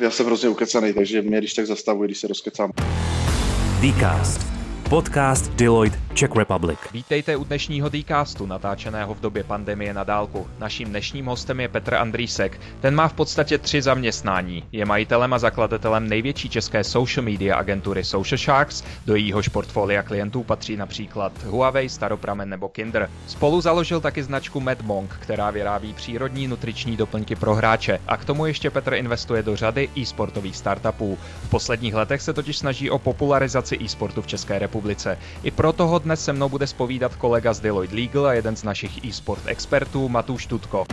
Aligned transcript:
Já 0.00 0.10
jsem 0.10 0.26
hrozně 0.26 0.48
ukecaný, 0.48 0.92
takže 0.92 1.22
mě 1.22 1.38
když 1.38 1.54
tak 1.54 1.66
zastavuji, 1.66 2.06
když 2.06 2.18
se 2.18 2.28
rozkecám. 2.28 2.72
Dcast 3.80 4.46
Podcast 4.90 5.50
Deloitte 5.50 6.03
Czech 6.14 6.36
Republic. 6.36 6.78
Vítejte 6.92 7.36
u 7.36 7.44
dnešního 7.44 7.90
Dcastu, 7.90 8.46
natáčeného 8.46 9.14
v 9.14 9.20
době 9.20 9.44
pandemie 9.44 9.94
na 9.94 10.04
dálku. 10.04 10.46
Naším 10.58 10.88
dnešním 10.88 11.26
hostem 11.26 11.60
je 11.60 11.68
Petr 11.68 11.94
Andrýsek. 11.94 12.60
Ten 12.80 12.94
má 12.94 13.08
v 13.08 13.12
podstatě 13.12 13.58
tři 13.58 13.82
zaměstnání. 13.82 14.64
Je 14.72 14.84
majitelem 14.84 15.32
a 15.32 15.38
zakladatelem 15.38 16.08
největší 16.08 16.48
české 16.48 16.84
social 16.84 17.24
media 17.24 17.56
agentury 17.56 18.04
Social 18.04 18.38
Sharks, 18.38 18.84
do 19.06 19.16
jejíhož 19.16 19.48
portfolia 19.48 20.02
klientů 20.02 20.42
patří 20.42 20.76
například 20.76 21.32
Huawei, 21.44 21.88
Staropramen 21.88 22.48
nebo 22.48 22.68
Kinder. 22.68 23.10
Spolu 23.26 23.60
založil 23.60 24.00
taky 24.00 24.22
značku 24.22 24.60
MedMonk, 24.60 25.16
která 25.20 25.50
vyrábí 25.50 25.92
přírodní 25.92 26.48
nutriční 26.48 26.96
doplňky 26.96 27.36
pro 27.36 27.54
hráče. 27.54 28.00
A 28.08 28.16
k 28.16 28.24
tomu 28.24 28.46
ještě 28.46 28.70
Petr 28.70 28.94
investuje 28.94 29.42
do 29.42 29.56
řady 29.56 29.88
e-sportových 29.96 30.56
startupů. 30.56 31.18
V 31.42 31.50
posledních 31.50 31.94
letech 31.94 32.22
se 32.22 32.32
totiž 32.32 32.58
snaží 32.58 32.90
o 32.90 32.98
popularizaci 32.98 33.78
e-sportu 33.80 34.22
v 34.22 34.26
České 34.26 34.58
republice. 34.58 35.18
I 35.42 35.50
proto 35.50 35.86
dnes 36.04 36.24
se 36.24 36.32
mnou 36.32 36.48
bude 36.48 36.66
spovídat 36.66 37.16
kolega 37.16 37.52
z 37.52 37.60
Deloitte 37.60 37.96
Legal 37.96 38.26
a 38.26 38.32
jeden 38.32 38.56
z 38.56 38.62
našich 38.62 39.04
e-sport 39.04 39.42
expertů, 39.46 40.08
Matuš 40.08 40.46
Tutko. 40.46 40.86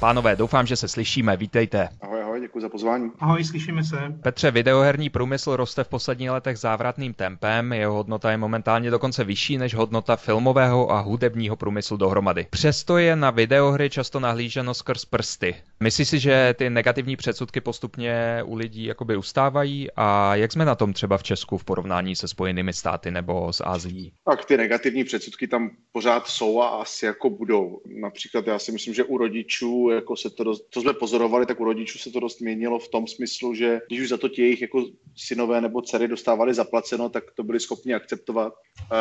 Pánové, 0.00 0.36
doufám, 0.36 0.66
že 0.66 0.76
se 0.76 0.88
slyšíme. 0.88 1.36
Vítejte. 1.36 1.88
Ahoj, 2.00 2.23
děkuji 2.44 2.60
za 2.60 2.68
pozvání. 2.68 3.10
Ahoj, 3.18 3.44
slyšíme 3.44 3.84
se. 3.84 3.96
Petře, 4.22 4.50
videoherní 4.50 5.10
průmysl 5.10 5.56
roste 5.56 5.84
v 5.84 5.88
posledních 5.88 6.30
letech 6.30 6.58
závratným 6.58 7.14
tempem, 7.14 7.72
jeho 7.72 7.94
hodnota 7.94 8.30
je 8.30 8.36
momentálně 8.36 8.90
dokonce 8.90 9.24
vyšší 9.24 9.58
než 9.58 9.74
hodnota 9.74 10.16
filmového 10.16 10.92
a 10.92 11.00
hudebního 11.00 11.56
průmyslu 11.56 11.96
dohromady. 11.96 12.46
Přesto 12.50 12.98
je 12.98 13.16
na 13.16 13.30
videohry 13.30 13.90
často 13.90 14.20
nahlíženo 14.20 14.74
skrz 14.74 15.04
prsty. 15.04 15.54
Myslíš 15.80 16.08
si, 16.08 16.18
že 16.18 16.54
ty 16.58 16.70
negativní 16.70 17.16
předsudky 17.16 17.60
postupně 17.60 18.42
u 18.44 18.54
lidí 18.54 18.84
jakoby 18.84 19.16
ustávají 19.16 19.88
a 19.96 20.34
jak 20.34 20.52
jsme 20.52 20.64
na 20.64 20.74
tom 20.74 20.92
třeba 20.92 21.18
v 21.18 21.22
Česku 21.22 21.58
v 21.58 21.64
porovnání 21.64 22.16
se 22.16 22.28
Spojenými 22.28 22.72
státy 22.72 23.10
nebo 23.10 23.52
s 23.52 23.64
Ázií? 23.66 24.12
Tak 24.24 24.44
ty 24.44 24.56
negativní 24.56 25.04
předsudky 25.04 25.48
tam 25.48 25.70
pořád 25.92 26.26
jsou 26.26 26.60
a 26.60 26.68
asi 26.68 27.06
jako 27.06 27.30
budou. 27.30 27.80
Například 28.00 28.46
já 28.46 28.58
si 28.58 28.72
myslím, 28.72 28.94
že 28.94 29.04
u 29.04 29.18
rodičů, 29.18 29.90
jako 29.94 30.16
se 30.16 30.30
to, 30.30 30.44
dost, 30.44 30.64
to 30.70 30.80
jsme 30.80 30.92
pozorovali, 30.92 31.46
tak 31.46 31.60
u 31.60 31.64
rodičů 31.64 31.98
se 31.98 32.10
to 32.10 32.20
dost 32.20 32.33
měnilo 32.40 32.78
v 32.78 32.88
tom 32.88 33.06
smyslu, 33.06 33.54
že 33.54 33.80
když 33.86 34.00
už 34.00 34.08
za 34.08 34.16
to 34.16 34.28
ti 34.28 34.42
jejich 34.42 34.62
jako 34.62 34.84
synové 35.16 35.60
nebo 35.60 35.82
dcery 35.82 36.08
dostávali 36.08 36.54
zaplaceno, 36.54 37.08
tak 37.08 37.24
to 37.34 37.42
byli 37.42 37.60
schopni 37.60 37.94
akceptovat. 37.94 38.52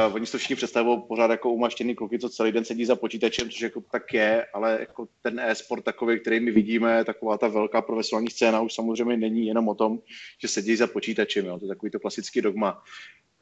Uh, 0.08 0.16
oni 0.16 0.26
to 0.26 0.38
všichni 0.38 0.56
představují 0.56 1.02
pořád 1.08 1.32
jako 1.32 1.52
umaštěný 1.52 1.96
kluky, 1.96 2.20
co 2.20 2.30
celý 2.30 2.52
den 2.52 2.66
sedí 2.66 2.86
za 2.86 2.96
počítačem, 2.96 3.50
což 3.50 3.62
jako 3.62 3.84
tak 3.92 4.14
je, 4.14 4.46
ale 4.54 4.78
jako 4.80 5.08
ten 5.22 5.40
e-sport 5.40 5.84
takový, 5.84 6.20
který 6.20 6.40
my 6.40 6.52
vidíme, 6.52 7.06
taková 7.06 7.38
ta 7.38 7.48
velká 7.48 7.82
profesionální 7.82 8.30
scéna 8.30 8.62
už 8.62 8.74
samozřejmě 8.74 9.18
není 9.18 9.48
jenom 9.48 9.68
o 9.68 9.76
tom, 9.76 10.00
že 10.42 10.48
sedí 10.48 10.76
za 10.76 10.88
počítačem. 10.88 11.46
Jo. 11.46 11.60
To 11.60 11.66
je 11.66 11.70
takový 11.70 11.92
to 11.92 12.00
klasický 12.00 12.42
dogma. 12.42 12.84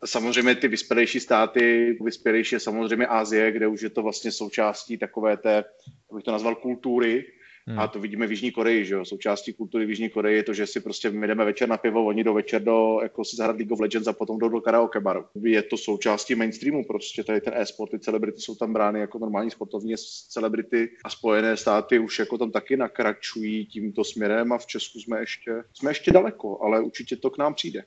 Samozřejmě 0.05 0.55
ty 0.55 0.67
vyspělejší 0.67 1.19
státy, 1.19 1.97
vyspělejší 2.01 2.55
je 2.55 2.59
samozřejmě 2.59 3.07
Asie, 3.07 3.51
kde 3.51 3.67
už 3.67 3.81
je 3.81 3.89
to 3.89 4.01
vlastně 4.01 4.31
součástí 4.31 4.97
takové 4.97 5.37
té, 5.37 5.53
jak 5.53 5.65
bych 6.13 6.23
to 6.23 6.31
nazval, 6.31 6.55
kultury, 6.55 7.25
Hmm. 7.71 7.79
A 7.79 7.87
to 7.87 7.99
vidíme 7.99 8.27
v 8.27 8.31
Jižní 8.31 8.51
Koreji, 8.51 8.85
že 8.85 8.93
jo. 8.93 9.05
Součástí 9.05 9.53
kultury 9.53 9.85
v 9.85 9.89
Jižní 9.89 10.09
Koreji 10.09 10.35
je 10.35 10.43
to, 10.43 10.53
že 10.53 10.67
si 10.67 10.79
prostě 10.79 11.09
my 11.09 11.27
jdeme 11.27 11.45
večer 11.45 11.69
na 11.69 11.77
pivo, 11.77 12.05
oni 12.05 12.23
do 12.23 12.33
večer 12.33 12.63
do, 12.63 12.99
jako 13.01 13.25
si 13.25 13.35
zahrát 13.35 13.55
League 13.55 13.71
of 13.71 13.79
Legends 13.79 14.07
a 14.07 14.13
potom 14.13 14.39
jdou 14.39 14.49
do 14.49 14.61
karaoke 14.61 14.99
baru. 14.99 15.25
Je 15.43 15.61
to 15.61 15.77
součástí 15.77 16.35
mainstreamu, 16.35 16.85
prostě 16.85 17.23
tady 17.23 17.41
ten 17.41 17.53
e-sport, 17.55 17.91
ty 17.91 17.99
celebrity 17.99 18.41
jsou 18.41 18.55
tam 18.55 18.73
brány 18.73 18.99
jako 18.99 19.19
normální 19.19 19.51
sportovní 19.51 19.95
celebrity 20.29 20.89
a 21.03 21.09
Spojené 21.09 21.57
státy 21.57 21.99
už 21.99 22.19
jako 22.19 22.37
tam 22.37 22.51
taky 22.51 22.77
nakračují 22.77 23.65
tímto 23.65 24.03
směrem 24.03 24.51
a 24.51 24.57
v 24.57 24.65
Česku 24.65 24.99
jsme 24.99 25.19
ještě, 25.19 25.63
jsme 25.73 25.91
ještě 25.91 26.11
daleko, 26.11 26.61
ale 26.61 26.81
určitě 26.81 27.15
to 27.15 27.29
k 27.29 27.37
nám 27.37 27.53
přijde. 27.53 27.83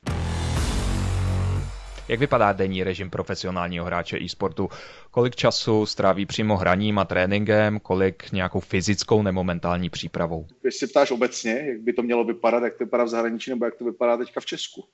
Jak 2.08 2.20
vypadá 2.20 2.52
denní 2.52 2.84
režim 2.84 3.10
profesionálního 3.10 3.84
hráče 3.84 4.18
e-sportu? 4.18 4.68
Kolik 5.10 5.36
času 5.36 5.86
stráví 5.86 6.26
přímo 6.26 6.56
hraním 6.56 6.98
a 6.98 7.04
tréninkem, 7.04 7.80
kolik 7.80 8.32
nějakou 8.32 8.60
fyzickou 8.60 9.22
nebo 9.22 9.44
mentální 9.44 9.90
přípravou? 9.90 10.46
Když 10.62 10.74
se 10.74 10.86
ptáš 10.86 11.10
obecně, 11.10 11.64
jak 11.68 11.80
by 11.80 11.92
to 11.92 12.02
mělo 12.02 12.24
vypadat, 12.24 12.62
jak 12.62 12.78
to 12.78 12.84
vypadá 12.84 13.04
v 13.04 13.08
zahraničí 13.08 13.50
nebo 13.50 13.64
jak 13.64 13.74
to 13.74 13.84
vypadá 13.84 14.16
teďka 14.16 14.40
v 14.40 14.46
Česku? 14.46 14.84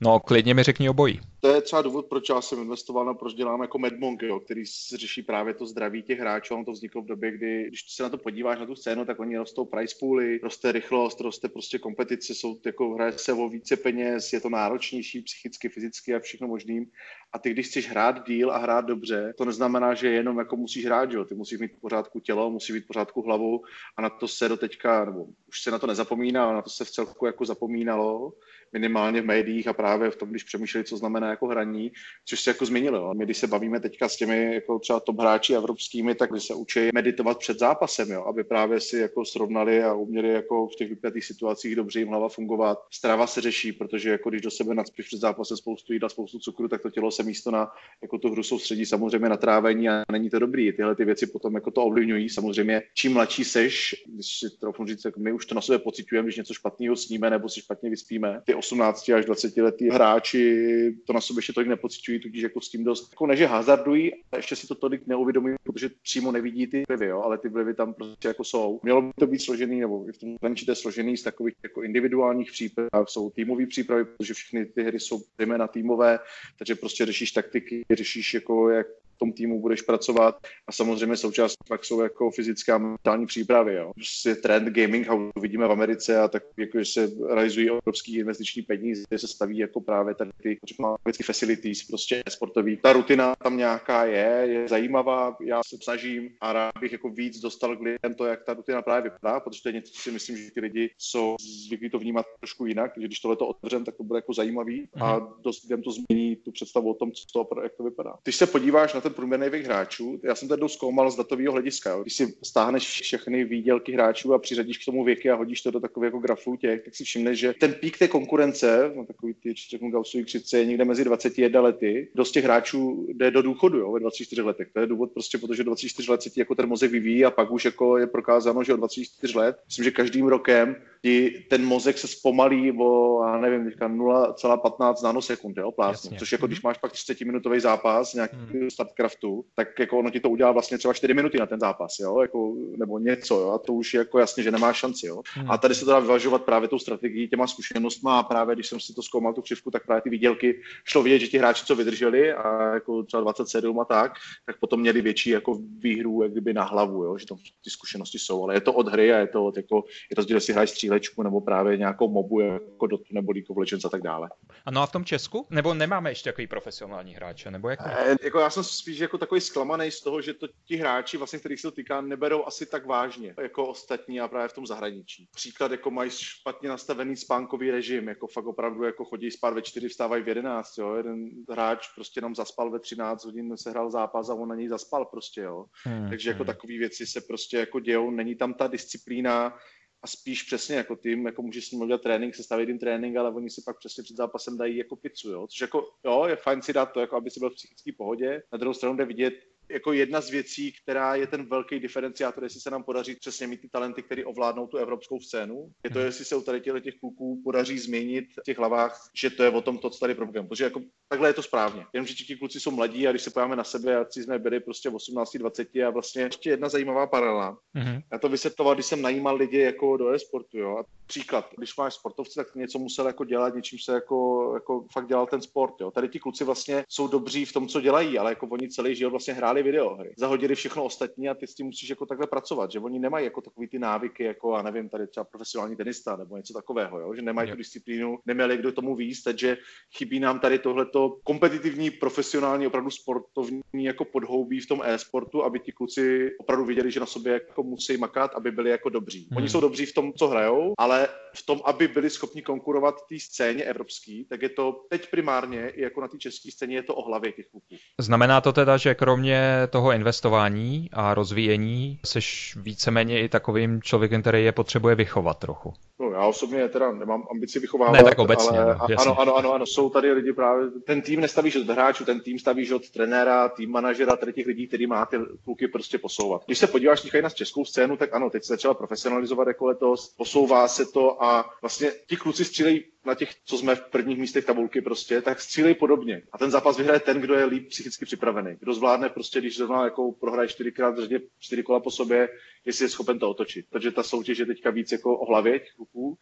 No, 0.00 0.20
klidně 0.20 0.54
mi 0.54 0.62
řekni 0.62 0.88
obojí. 0.88 1.20
To 1.40 1.48
je 1.48 1.60
třeba 1.62 1.82
důvod, 1.82 2.06
proč 2.06 2.28
já 2.28 2.40
jsem 2.40 2.58
investoval, 2.58 3.04
no, 3.04 3.14
proč 3.14 3.34
dělám 3.34 3.62
jako 3.62 3.78
MedMonk, 3.78 4.22
jo, 4.22 4.40
který 4.40 4.64
řeší 4.96 5.22
právě 5.22 5.54
to 5.54 5.66
zdraví 5.66 6.02
těch 6.02 6.18
hráčů. 6.18 6.54
On 6.54 6.64
to 6.64 6.72
vzniklo 6.72 7.02
v 7.02 7.06
době, 7.06 7.30
kdy, 7.30 7.64
když 7.68 7.84
se 7.88 8.02
na 8.02 8.08
to 8.08 8.18
podíváš 8.18 8.58
na 8.58 8.66
tu 8.66 8.74
scénu, 8.74 9.04
tak 9.04 9.20
oni 9.20 9.38
rostou 9.38 9.64
price 9.64 9.96
pooly, 10.00 10.40
roste 10.42 10.72
rychlost, 10.72 11.20
roste 11.20 11.48
prostě 11.48 11.78
kompetice, 11.78 12.34
jsou 12.34 12.58
jako 12.66 12.94
hraje 12.94 13.12
se 13.12 13.32
o 13.32 13.48
více 13.48 13.76
peněz, 13.76 14.32
je 14.32 14.40
to 14.40 14.48
náročnější 14.48 15.22
psychicky, 15.22 15.68
fyzicky 15.68 16.14
a 16.14 16.20
všechno 16.20 16.48
možným. 16.48 16.86
A 17.32 17.38
ty, 17.38 17.50
když 17.50 17.66
chceš 17.66 17.88
hrát 17.88 18.26
díl 18.26 18.50
a 18.50 18.58
hrát 18.58 18.84
dobře, 18.84 19.34
to 19.38 19.44
neznamená, 19.44 19.94
že 19.94 20.08
jenom 20.08 20.38
jako 20.38 20.56
musíš 20.56 20.86
hrát, 20.86 21.12
jo. 21.12 21.24
Ty 21.24 21.34
musíš 21.34 21.58
mít 21.58 21.72
pořádku 21.80 22.20
tělo, 22.20 22.50
musí 22.50 22.72
mít 22.72 22.86
pořádku 22.86 23.22
hlavu 23.22 23.62
a 23.96 24.02
na 24.02 24.10
to 24.10 24.28
se 24.28 24.48
do 24.48 24.56
teďka, 24.56 25.04
nebo 25.04 25.26
už 25.48 25.62
se 25.62 25.70
na 25.70 25.78
to 25.78 25.86
nezapomíná, 25.86 26.52
na 26.52 26.62
to 26.62 26.70
se 26.70 26.84
v 26.84 26.90
celku 26.90 27.26
jako 27.26 27.44
zapomínalo 27.44 28.32
minimálně 28.72 29.22
v 29.22 29.24
médiích 29.24 29.68
a 29.68 29.72
právě 29.72 30.10
v 30.10 30.16
tom, 30.16 30.30
když 30.30 30.44
přemýšleli, 30.44 30.84
co 30.84 30.96
znamená 30.96 31.30
jako 31.30 31.46
hraní, 31.46 31.92
což 32.24 32.40
se 32.40 32.50
jako 32.50 32.66
změnilo. 32.66 32.98
Jo. 32.98 33.14
My, 33.14 33.24
když 33.24 33.38
se 33.38 33.46
bavíme 33.46 33.80
teďka 33.80 34.08
s 34.08 34.16
těmi 34.16 34.54
jako 34.54 34.78
třeba 34.78 35.00
top 35.00 35.20
hráči 35.20 35.54
evropskými, 35.54 36.14
tak 36.14 36.30
se 36.38 36.54
učí 36.54 36.80
meditovat 36.94 37.38
před 37.38 37.58
zápasem, 37.58 38.10
jo, 38.10 38.24
aby 38.24 38.44
právě 38.44 38.80
si 38.80 38.98
jako 38.98 39.24
srovnali 39.24 39.82
a 39.82 39.94
uměli 39.94 40.32
jako 40.32 40.68
v 40.68 40.76
těch 40.76 40.88
vypjatých 40.88 41.24
situacích 41.24 41.76
dobře 41.76 41.98
jim 41.98 42.08
hlava 42.08 42.28
fungovat. 42.28 42.78
Strava 42.92 43.26
se 43.26 43.40
řeší, 43.40 43.72
protože 43.72 44.10
jako 44.10 44.30
když 44.30 44.42
do 44.42 44.50
sebe 44.50 44.74
nadspíš 44.74 45.06
před 45.06 45.20
zápasem 45.20 45.56
spoustu 45.56 45.92
jídla, 45.92 46.08
spoustu 46.08 46.38
cukru, 46.38 46.68
tak 46.68 46.82
to 46.82 46.90
tělo 46.90 47.10
se 47.10 47.22
místo 47.22 47.50
na 47.50 47.70
jako 48.02 48.18
tu 48.18 48.30
hru 48.30 48.42
soustředí 48.42 48.86
samozřejmě 48.86 49.28
na 49.28 49.36
trávení 49.36 49.88
a 49.88 50.04
není 50.12 50.30
to 50.30 50.38
dobrý. 50.38 50.72
Tyhle 50.72 50.96
ty 50.96 51.04
věci 51.04 51.26
potom 51.26 51.54
jako 51.54 51.70
to 51.70 51.84
ovlivňují. 51.84 52.28
Samozřejmě, 52.28 52.82
čím 52.94 53.12
mladší 53.12 53.44
seš, 53.44 53.94
když 54.06 54.38
si 54.38 54.46
trochu 54.60 54.86
říct, 54.86 55.02
tak 55.02 55.16
my 55.16 55.32
už 55.32 55.46
to 55.46 55.54
na 55.54 55.60
sebe 55.60 55.78
pocitujeme, 55.78 56.26
když 56.26 56.36
něco 56.36 56.54
špatného 56.54 56.96
sníme 56.96 57.30
nebo 57.30 57.48
si 57.48 57.60
špatně 57.60 57.90
vyspíme. 57.90 58.40
Ty 58.46 58.54
18 58.58 59.08
až 59.08 59.24
20 59.24 59.56
letý 59.56 59.90
hráči 59.90 60.96
to 61.06 61.12
na 61.12 61.20
sobě 61.20 61.38
ještě 61.38 61.52
tolik 61.52 61.68
nepocitují, 61.68 62.20
tudíž 62.20 62.42
jako 62.42 62.60
s 62.60 62.68
tím 62.68 62.84
dost, 62.84 63.12
jako 63.12 63.26
ne, 63.26 63.36
že 63.36 63.46
hazardují, 63.46 64.12
ještě 64.36 64.56
si 64.56 64.66
to 64.66 64.74
tolik 64.74 65.06
neuvědomují, 65.06 65.54
protože 65.62 65.90
přímo 66.02 66.32
nevidí 66.32 66.66
ty 66.66 66.82
vlivy, 66.88 67.06
jo, 67.06 67.22
ale 67.22 67.38
ty 67.38 67.48
vlivy 67.48 67.74
tam 67.74 67.94
prostě 67.94 68.28
jako 68.28 68.44
jsou. 68.44 68.80
Mělo 68.82 69.02
by 69.02 69.10
to 69.18 69.26
být 69.26 69.38
složený, 69.38 69.80
nebo 69.80 70.04
v 70.04 70.18
tom 70.18 70.36
to 70.66 70.74
složený 70.74 71.16
z 71.16 71.22
takových 71.22 71.54
jako 71.62 71.82
individuálních 71.82 72.52
příprav, 72.52 73.10
jsou 73.10 73.30
týmové 73.30 73.66
přípravy, 73.66 74.04
protože 74.04 74.34
všechny 74.34 74.66
ty 74.66 74.82
hry 74.82 75.00
jsou 75.00 75.22
zejména 75.38 75.68
týmové, 75.68 76.18
takže 76.58 76.74
prostě 76.74 77.06
řešíš 77.06 77.32
taktiky, 77.32 77.84
řešíš 77.90 78.34
jako 78.34 78.70
jak 78.70 78.86
tom 79.18 79.32
týmu 79.32 79.60
budeš 79.60 79.82
pracovat 79.82 80.38
a 80.66 80.72
samozřejmě 80.72 81.16
součást 81.16 81.54
pak 81.68 81.84
jsou 81.84 82.00
jako 82.00 82.30
fyzická 82.30 82.74
a 82.74 82.78
mentální 82.78 83.26
přípravy. 83.26 83.74
Jo. 83.74 83.92
Prostě 83.94 84.34
trend 84.34 84.68
gaming 84.68 85.06
house 85.08 85.32
vidíme 85.40 85.68
v 85.68 85.72
Americe 85.72 86.18
a 86.20 86.28
tak 86.28 86.42
jako, 86.56 86.78
že 86.78 86.84
se 86.84 87.10
realizují 87.34 87.70
obrovský 87.70 88.16
investiční 88.16 88.62
peníze, 88.62 89.02
se 89.16 89.28
staví 89.28 89.58
jako 89.58 89.80
právě 89.80 90.14
tady 90.14 90.30
ty 90.42 90.58
věci 91.04 91.22
facilities, 91.22 91.84
prostě 91.84 92.22
sportový. 92.28 92.76
Ta 92.76 92.92
rutina 92.92 93.34
tam 93.42 93.56
nějaká 93.56 94.04
je, 94.04 94.44
je 94.46 94.68
zajímavá, 94.68 95.36
já 95.40 95.60
se 95.66 95.76
snažím 95.82 96.30
a 96.40 96.52
rád 96.52 96.72
bych 96.80 96.92
jako 96.92 97.08
víc 97.08 97.40
dostal 97.40 97.76
k 97.76 97.80
lidem 97.80 98.14
to, 98.16 98.26
jak 98.26 98.44
ta 98.44 98.54
rutina 98.54 98.82
právě 98.82 99.10
vypadá, 99.10 99.40
protože 99.40 99.62
to 99.62 99.68
je 99.68 99.72
něco, 99.72 99.92
co 99.92 100.00
si 100.00 100.10
myslím, 100.10 100.36
že 100.36 100.50
ty 100.50 100.60
lidi 100.60 100.90
jsou 100.98 101.36
zvyklí 101.66 101.90
to 101.90 101.98
vnímat 101.98 102.26
trošku 102.40 102.66
jinak, 102.66 102.92
že 102.96 103.06
když 103.06 103.20
tohle 103.20 103.36
to 103.36 103.46
otevřem, 103.46 103.84
tak 103.84 103.96
to 103.96 104.02
bude 104.02 104.18
jako 104.18 104.32
zajímavý 104.32 104.88
a 105.00 105.18
mhm. 105.18 105.28
dost 105.40 105.62
lidem 105.62 105.82
to 105.82 105.90
změní 105.90 106.36
tu 106.36 106.52
představu 106.52 106.90
o 106.90 106.94
tom, 106.94 107.12
co 107.12 107.44
to, 107.44 107.62
jak 107.62 107.72
to 107.76 107.84
vypadá. 107.84 108.14
Když 108.22 108.36
se 108.36 108.46
podíváš 108.46 108.94
na 108.94 109.00
ten 109.00 109.07
průměrný 109.10 109.48
věk 109.48 109.64
hráčů. 109.64 110.20
Já 110.22 110.34
jsem 110.34 110.48
to 110.48 110.68
zkoumal 110.68 111.10
z 111.10 111.16
datového 111.16 111.52
hlediska. 111.52 111.90
Jo. 111.90 112.02
Když 112.02 112.14
si 112.14 112.34
stáhneš 112.42 113.00
všechny 113.00 113.44
výdělky 113.44 113.92
hráčů 113.92 114.34
a 114.34 114.38
přiřadíš 114.38 114.78
k 114.78 114.84
tomu 114.84 115.04
věky 115.04 115.30
a 115.30 115.34
hodíš 115.34 115.62
to 115.62 115.70
do 115.70 115.80
takového 115.80 116.08
jako 116.08 116.18
grafu 116.18 116.56
těch, 116.56 116.82
tak 116.84 116.94
si 116.94 117.04
všimneš, 117.04 117.38
že 117.38 117.54
ten 117.60 117.72
pík 117.72 117.98
té 117.98 118.08
konkurence, 118.08 118.92
no, 118.96 119.06
takový 119.06 119.34
ty 119.34 119.54
řeknu 119.70 119.90
Gaussový 119.90 120.24
křice, 120.24 120.58
je 120.58 120.66
někde 120.66 120.84
mezi 120.84 121.04
21 121.04 121.60
lety. 121.60 122.08
Dost 122.14 122.30
těch 122.30 122.44
hráčů 122.44 123.06
jde 123.12 123.30
do 123.30 123.42
důchodu 123.42 123.78
jo, 123.78 123.92
ve 123.92 124.00
24 124.00 124.42
letech. 124.42 124.68
To 124.72 124.80
je 124.80 124.86
důvod 124.86 125.12
prostě, 125.12 125.38
protože 125.38 125.64
24 125.64 126.10
let 126.10 126.22
se 126.22 126.30
ti 126.30 126.40
jako 126.40 126.54
ten 126.54 126.68
mozek 126.68 126.90
vyvíjí 126.90 127.24
a 127.24 127.30
pak 127.30 127.50
už 127.50 127.64
jako 127.64 127.98
je 127.98 128.06
prokázáno, 128.06 128.64
že 128.64 128.74
od 128.74 128.76
24 128.76 129.38
let, 129.38 129.56
myslím, 129.66 129.84
že 129.84 129.90
každým 129.90 130.26
rokem 130.26 130.76
ti 131.02 131.44
ten 131.50 131.64
mozek 131.64 131.98
se 131.98 132.08
zpomalí 132.08 132.72
o, 132.72 133.20
já 133.26 133.38
nevím, 133.38 133.64
teďka 133.64 133.88
0,15 133.88 135.04
nanosekund, 135.04 135.56
jo, 135.56 135.72
plásnu, 135.72 136.16
což 136.18 136.32
jako 136.32 136.46
když 136.46 136.62
mhm. 136.62 136.68
máš 136.68 136.78
pak 136.78 136.92
30-minutový 136.92 137.60
zápas, 137.60 138.14
nějaký 138.14 138.36
hmm. 138.36 138.70
StartCraftu, 138.70 139.44
tak 139.54 139.78
jako 139.78 139.98
ono 139.98 140.10
ti 140.10 140.20
to 140.20 140.30
udělá 140.30 140.52
vlastně 140.52 140.78
třeba 140.78 140.94
4 140.94 141.14
minuty 141.14 141.38
na 141.38 141.46
ten 141.46 141.60
zápas, 141.60 141.98
jo, 141.98 142.20
jako, 142.20 142.54
nebo 142.76 142.98
něco, 142.98 143.40
jo, 143.40 143.50
a 143.50 143.58
to 143.58 143.72
už 143.72 143.94
je 143.94 143.98
jako 143.98 144.18
jasně, 144.18 144.42
že 144.42 144.50
nemá 144.50 144.72
šanci, 144.72 145.06
jo. 145.06 145.22
Hmm. 145.34 145.50
A 145.50 145.58
tady 145.58 145.74
se 145.74 145.84
to 145.84 145.90
dá 145.90 145.98
vyvažovat 145.98 146.44
právě 146.44 146.68
tou 146.68 146.78
strategií, 146.78 147.28
těma 147.28 147.46
zkušenostma 147.46 148.18
a 148.18 148.22
právě 148.22 148.54
když 148.54 148.66
jsem 148.66 148.80
si 148.80 148.94
to 148.94 149.02
zkoumal 149.02 149.32
tu 149.34 149.42
křivku, 149.42 149.70
tak 149.70 149.86
právě 149.86 150.02
ty 150.02 150.10
výdělky 150.10 150.60
šlo 150.84 151.02
vidět, 151.02 151.18
že 151.18 151.26
ti 151.26 151.38
hráči, 151.38 151.64
co 151.64 151.76
vydrželi 151.76 152.32
a 152.32 152.74
jako 152.74 153.02
třeba 153.02 153.20
27 153.20 153.80
a 153.80 153.84
tak, 153.84 154.12
tak 154.46 154.58
potom 154.60 154.80
měli 154.80 155.02
větší 155.02 155.30
jako 155.30 155.58
výhru, 155.78 156.22
jak 156.22 156.32
kdyby 156.32 156.54
na 156.54 156.64
hlavu, 156.64 157.04
jo, 157.04 157.18
že 157.18 157.26
tam 157.26 157.38
ty 157.64 157.70
zkušenosti 157.70 158.18
jsou, 158.18 158.44
ale 158.44 158.54
je 158.54 158.60
to 158.60 158.72
od 158.72 158.88
hry 158.88 159.12
a 159.12 159.18
je 159.18 159.26
to 159.26 159.44
od, 159.44 159.56
jako, 159.56 159.84
je 160.28 160.40
si 160.40 160.52
hráš 160.52 160.70
střílečku 160.88 161.22
nebo 161.22 161.40
právě 161.40 161.76
nějakou 161.76 162.08
mobu 162.08 162.40
jako 162.40 162.86
Dotu 162.86 163.04
nebo 163.10 163.32
League 163.32 163.50
of 163.50 163.56
Legends 163.56 163.84
a 163.84 163.88
tak 163.88 164.02
dále. 164.02 164.28
Ano 164.66 164.82
a 164.82 164.86
v 164.86 164.92
tom 164.92 165.04
Česku? 165.04 165.46
Nebo 165.50 165.74
nemáme 165.74 166.10
ještě 166.10 166.30
takový 166.30 166.46
profesionální 166.46 167.14
hráče? 167.14 167.50
Nebo 167.50 167.68
jak? 167.68 167.80
E, 167.86 168.16
jako 168.22 168.38
já 168.38 168.50
jsem 168.50 168.64
spíš 168.64 168.98
jako 168.98 169.18
takový 169.18 169.40
zklamaný 169.40 169.90
z 169.90 170.00
toho, 170.00 170.20
že 170.22 170.34
to 170.34 170.48
ti 170.64 170.76
hráči, 170.76 171.16
vlastně, 171.16 171.38
kterých 171.38 171.60
se 171.60 171.68
to 171.68 171.72
týká, 171.72 172.00
neberou 172.00 172.44
asi 172.44 172.66
tak 172.66 172.86
vážně 172.86 173.34
jako 173.40 173.66
ostatní 173.66 174.20
a 174.20 174.28
právě 174.28 174.48
v 174.48 174.52
tom 174.52 174.66
zahraničí. 174.66 175.28
Příklad, 175.34 175.70
jako 175.70 175.90
mají 175.90 176.10
špatně 176.10 176.68
nastavený 176.68 177.16
spánkový 177.16 177.70
režim, 177.70 178.08
jako 178.08 178.26
fakt 178.26 178.46
opravdu 178.46 178.84
jako 178.84 179.04
chodí 179.04 179.30
spát 179.30 179.54
ve 179.54 179.62
čtyři, 179.62 179.88
vstávají 179.88 180.22
v 180.22 180.28
jedenáct, 180.28 180.78
jo. 180.78 180.94
Jeden 180.94 181.28
hráč 181.50 181.88
prostě 181.94 182.18
jenom 182.18 182.34
zaspal 182.34 182.70
ve 182.70 182.80
13 182.80 183.24
hodin, 183.24 183.56
se 183.56 183.70
hrál 183.70 183.90
zápas 183.90 184.30
a 184.30 184.34
on 184.34 184.48
na 184.48 184.54
něj 184.54 184.68
zaspal 184.68 185.04
prostě, 185.04 185.40
jo. 185.40 185.64
Hmm, 185.84 186.08
Takže 186.08 186.30
jako 186.30 186.44
hmm. 186.44 186.46
takové 186.46 186.78
věci 186.78 187.06
se 187.06 187.20
prostě 187.20 187.56
jako 187.58 187.80
dějou, 187.80 188.10
není 188.10 188.34
tam 188.34 188.54
ta 188.54 188.66
disciplína, 188.66 189.58
a 190.02 190.06
spíš 190.06 190.42
přesně 190.42 190.76
jako 190.76 190.96
tým, 190.96 191.26
jako 191.26 191.42
můžeš 191.42 191.66
s 191.66 191.70
ním 191.70 191.80
udělat 191.80 192.02
trénink, 192.02 192.34
sestavit 192.34 192.68
jim 192.68 192.78
trénink, 192.78 193.16
ale 193.16 193.30
oni 193.30 193.50
si 193.50 193.62
pak 193.64 193.78
přesně 193.78 194.02
před 194.02 194.16
zápasem 194.16 194.56
dají 194.56 194.76
jako 194.76 194.96
pizzu, 194.96 195.30
jo. 195.30 195.46
Což 195.46 195.60
jako, 195.60 195.88
jo, 196.04 196.24
je 196.28 196.36
fajn 196.36 196.62
si 196.62 196.72
dát 196.72 196.86
to, 196.86 197.00
jako 197.00 197.16
aby 197.16 197.30
si 197.30 197.40
byl 197.40 197.50
v 197.50 197.54
psychické 197.54 197.92
pohodě. 197.96 198.42
Na 198.52 198.58
druhou 198.58 198.74
stranu 198.74 198.96
jde 198.96 199.04
vidět, 199.04 199.34
jako 199.70 199.92
jedna 199.92 200.20
z 200.20 200.30
věcí, 200.30 200.72
která 200.82 201.14
je 201.14 201.26
ten 201.26 201.46
velký 201.46 201.78
diferenciátor, 201.80 202.44
jestli 202.44 202.60
se 202.60 202.70
nám 202.70 202.84
podaří 202.84 203.14
přesně 203.14 203.46
mít 203.46 203.60
ty 203.60 203.68
talenty, 203.68 204.02
které 204.02 204.24
ovládnou 204.24 204.66
tu 204.66 204.76
evropskou 204.76 205.20
scénu. 205.20 205.70
Je 205.84 205.90
to, 205.90 205.98
hmm. 205.98 206.06
jestli 206.06 206.24
se 206.24 206.36
u 206.36 206.42
tady 206.42 206.60
těch 206.60 206.94
kluků 207.00 207.40
podaří 207.44 207.78
změnit 207.78 208.24
v 208.40 208.42
těch 208.44 208.58
hlavách, 208.58 209.10
že 209.14 209.30
to 209.30 209.42
je 209.42 209.50
o 209.50 209.60
tom 209.60 209.78
to, 209.78 209.90
co 209.90 209.98
tady 209.98 210.14
propagujeme. 210.14 210.48
Protože 210.48 210.64
jako 210.64 210.80
takhle 211.08 211.28
je 211.28 211.32
to 211.32 211.42
správně. 211.42 211.86
Jenomže 211.92 212.14
ti 212.14 212.36
kluci 212.36 212.60
jsou 212.60 212.70
mladí 212.70 213.08
a 213.08 213.10
když 213.10 213.22
se 213.22 213.30
pojáme 213.30 213.56
na 213.56 213.64
sebe, 213.64 213.96
a 213.96 214.06
jsme 214.10 214.38
byli 214.38 214.60
prostě 214.60 214.90
v 214.90 214.94
18, 214.94 215.36
20 215.36 215.68
a 215.76 215.90
vlastně 215.90 216.22
ještě 216.22 216.50
jedna 216.50 216.68
zajímavá 216.68 217.06
paralela. 217.06 217.58
Mm-hmm. 217.76 218.02
Já 218.12 218.18
to 218.18 218.28
vysvětloval, 218.28 218.74
když 218.74 218.86
jsem 218.86 219.02
najímal 219.02 219.36
lidi 219.36 219.58
jako 219.58 219.96
do 219.96 220.10
e-sportu, 220.10 220.58
jo. 220.58 220.76
A 220.78 220.84
příklad, 221.06 221.50
když 221.56 221.76
máš 221.76 221.94
sportovce, 221.94 222.44
tak 222.44 222.54
něco 222.54 222.78
musel 222.78 223.06
jako 223.06 223.24
dělat, 223.24 223.54
něčím 223.54 223.78
se 223.78 223.92
jako, 223.92 224.50
jako 224.54 224.86
fakt 224.92 225.08
dělal 225.08 225.26
ten 225.26 225.42
sport, 225.42 225.74
jo. 225.80 225.90
Tady 225.90 226.08
ti 226.08 226.18
kluci 226.18 226.44
vlastně 226.44 226.84
jsou 226.88 227.08
dobří 227.08 227.44
v 227.44 227.52
tom, 227.52 227.68
co 227.68 227.80
dělají, 227.80 228.18
ale 228.18 228.30
jako 228.30 228.46
oni 228.46 228.68
celý 228.68 228.94
život 228.94 229.10
vlastně 229.10 229.34
hráli 229.34 229.57
videohry. 229.62 230.14
Zahodili 230.18 230.54
všechno 230.54 230.84
ostatní 230.84 231.28
a 231.28 231.34
ty 231.34 231.46
s 231.46 231.54
tím 231.54 231.66
musíš 231.66 231.90
jako 231.90 232.06
takhle 232.06 232.26
pracovat, 232.26 232.70
že 232.70 232.80
oni 232.80 232.98
nemají 232.98 233.24
jako 233.24 233.40
takový 233.40 233.68
ty 233.68 233.78
návyky, 233.78 234.24
jako 234.24 234.54
a 234.54 234.62
nevím, 234.62 234.88
tady 234.88 235.06
třeba 235.06 235.24
profesionální 235.24 235.76
tenista 235.76 236.16
nebo 236.16 236.36
něco 236.36 236.54
takového, 236.54 237.00
jo? 237.00 237.14
že 237.14 237.22
nemají 237.22 237.50
tu 237.50 237.56
disciplínu, 237.56 238.18
neměli 238.26 238.56
kdo 238.56 238.72
tomu 238.72 238.96
víc, 238.96 239.22
takže 239.22 239.56
chybí 239.96 240.20
nám 240.20 240.40
tady 240.40 240.58
tohleto 240.58 241.16
kompetitivní, 241.24 241.90
profesionální, 241.90 242.66
opravdu 242.66 242.90
sportovní 242.90 243.84
jako 243.84 244.04
podhoubí 244.04 244.60
v 244.60 244.66
tom 244.66 244.82
e-sportu, 244.84 245.44
aby 245.44 245.60
ti 245.60 245.72
kluci 245.72 246.30
opravdu 246.40 246.64
viděli, 246.64 246.90
že 246.90 247.00
na 247.00 247.06
sobě 247.06 247.32
jako 247.32 247.62
musí 247.62 247.96
makat, 247.96 248.34
aby 248.34 248.50
byli 248.50 248.70
jako 248.70 248.88
dobří. 248.88 249.28
Hmm. 249.30 249.36
Oni 249.36 249.48
jsou 249.48 249.60
dobří 249.60 249.86
v 249.86 249.94
tom, 249.94 250.12
co 250.12 250.28
hrajou, 250.28 250.74
ale 250.78 251.08
v 251.34 251.46
tom, 251.46 251.60
aby 251.64 251.88
byli 251.88 252.10
schopni 252.10 252.42
konkurovat 252.42 252.94
té 253.08 253.18
scéně 253.18 253.64
evropský, 253.64 254.24
tak 254.24 254.42
je 254.42 254.48
to 254.48 254.84
teď 254.90 255.10
primárně 255.10 255.68
i 255.68 255.82
jako 255.82 256.00
na 256.00 256.08
té 256.08 256.18
české 256.18 256.50
scéně 256.50 256.76
je 256.76 256.82
to 256.82 256.94
o 256.94 257.08
hlavě 257.08 257.32
těch 257.32 257.46
kluků. 257.50 257.76
Znamená 258.00 258.40
to 258.40 258.52
teda, 258.52 258.76
že 258.76 258.94
kromě 258.94 259.47
toho 259.70 259.92
investování 259.92 260.90
a 260.92 261.14
rozvíjení 261.14 261.98
jsi 262.04 262.18
víceméně 262.56 263.20
i 263.20 263.28
takovým 263.28 263.82
člověkem, 263.82 264.20
který 264.20 264.44
je 264.44 264.52
potřebuje 264.52 264.94
vychovat 264.94 265.38
trochu. 265.38 265.74
No, 266.00 266.10
já 266.10 266.26
osobně 266.26 266.68
teda 266.68 266.92
nemám 266.92 267.24
ambici 267.30 267.60
vychovávat. 267.60 267.96
Ne, 267.96 268.04
tak 268.04 268.18
obecně. 268.18 268.58
Ale, 268.58 268.76
no, 268.78 269.00
ano, 269.00 269.20
ano, 269.20 269.36
ano, 269.36 269.52
ano, 269.52 269.66
jsou 269.66 269.90
tady 269.90 270.12
lidi 270.12 270.32
právě, 270.32 270.66
ten 270.86 271.02
tým 271.02 271.20
nestavíš 271.20 271.56
od 271.56 271.68
hráčů, 271.68 272.04
ten 272.04 272.20
tým 272.20 272.38
stavíš 272.38 272.70
od 272.70 272.90
trenéra, 272.90 273.48
tým 273.48 273.70
manažera, 273.70 274.16
tady 274.16 274.32
těch 274.32 274.46
lidí, 274.46 274.66
který 274.66 274.86
má 274.86 275.06
ty 275.06 275.16
kluky 275.44 275.68
prostě 275.68 275.98
posouvat. 275.98 276.42
Když 276.46 276.58
se 276.58 276.66
podíváš 276.66 277.02
na 277.22 277.30
českou 277.30 277.64
scénu, 277.64 277.96
tak 277.96 278.14
ano, 278.14 278.30
teď 278.30 278.44
se 278.44 278.52
začala 278.52 278.74
profesionalizovat 278.74 279.48
jako 279.48 279.66
letos, 279.66 280.14
posouvá 280.16 280.68
se 280.68 280.84
to 280.86 281.24
a 281.24 281.50
vlastně 281.62 281.90
ti 282.06 282.16
kluci 282.16 282.44
střílejí 282.44 282.84
na 283.06 283.14
těch, 283.14 283.30
co 283.44 283.58
jsme 283.58 283.74
v 283.74 283.84
prvních 283.90 284.18
místech 284.18 284.44
tabulky 284.44 284.80
prostě, 284.80 285.22
tak 285.22 285.40
střílej 285.40 285.74
podobně. 285.74 286.22
A 286.32 286.38
ten 286.38 286.50
zápas 286.50 286.76
vyhraje 286.76 287.00
ten, 287.00 287.20
kdo 287.20 287.34
je 287.34 287.44
líp 287.44 287.68
psychicky 287.68 288.04
připravený. 288.04 288.56
Kdo 288.60 288.74
zvládne 288.74 289.08
prostě, 289.08 289.40
když 289.40 289.56
zrovna 289.56 289.84
jako 289.84 290.12
prohraje 290.12 290.48
čtyřikrát 290.48 290.98
řadě, 290.98 291.20
čtyři 291.38 291.62
kola 291.62 291.80
po 291.80 291.90
sobě, 291.90 292.28
jestli 292.64 292.84
je 292.84 292.88
schopen 292.88 293.18
to 293.18 293.30
otočit. 293.30 293.66
Takže 293.70 293.90
ta 293.90 294.02
soutěž 294.02 294.38
je 294.38 294.46
teďka 294.46 294.70
víc 294.70 294.92
jako 294.92 295.18
o 295.18 295.26
hlavě 295.26 295.60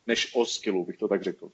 než 0.06 0.30
o 0.34 0.46
skillu, 0.46 0.86
bych 0.86 0.96
to 0.96 1.08
tak 1.08 1.22
řekl. 1.22 1.50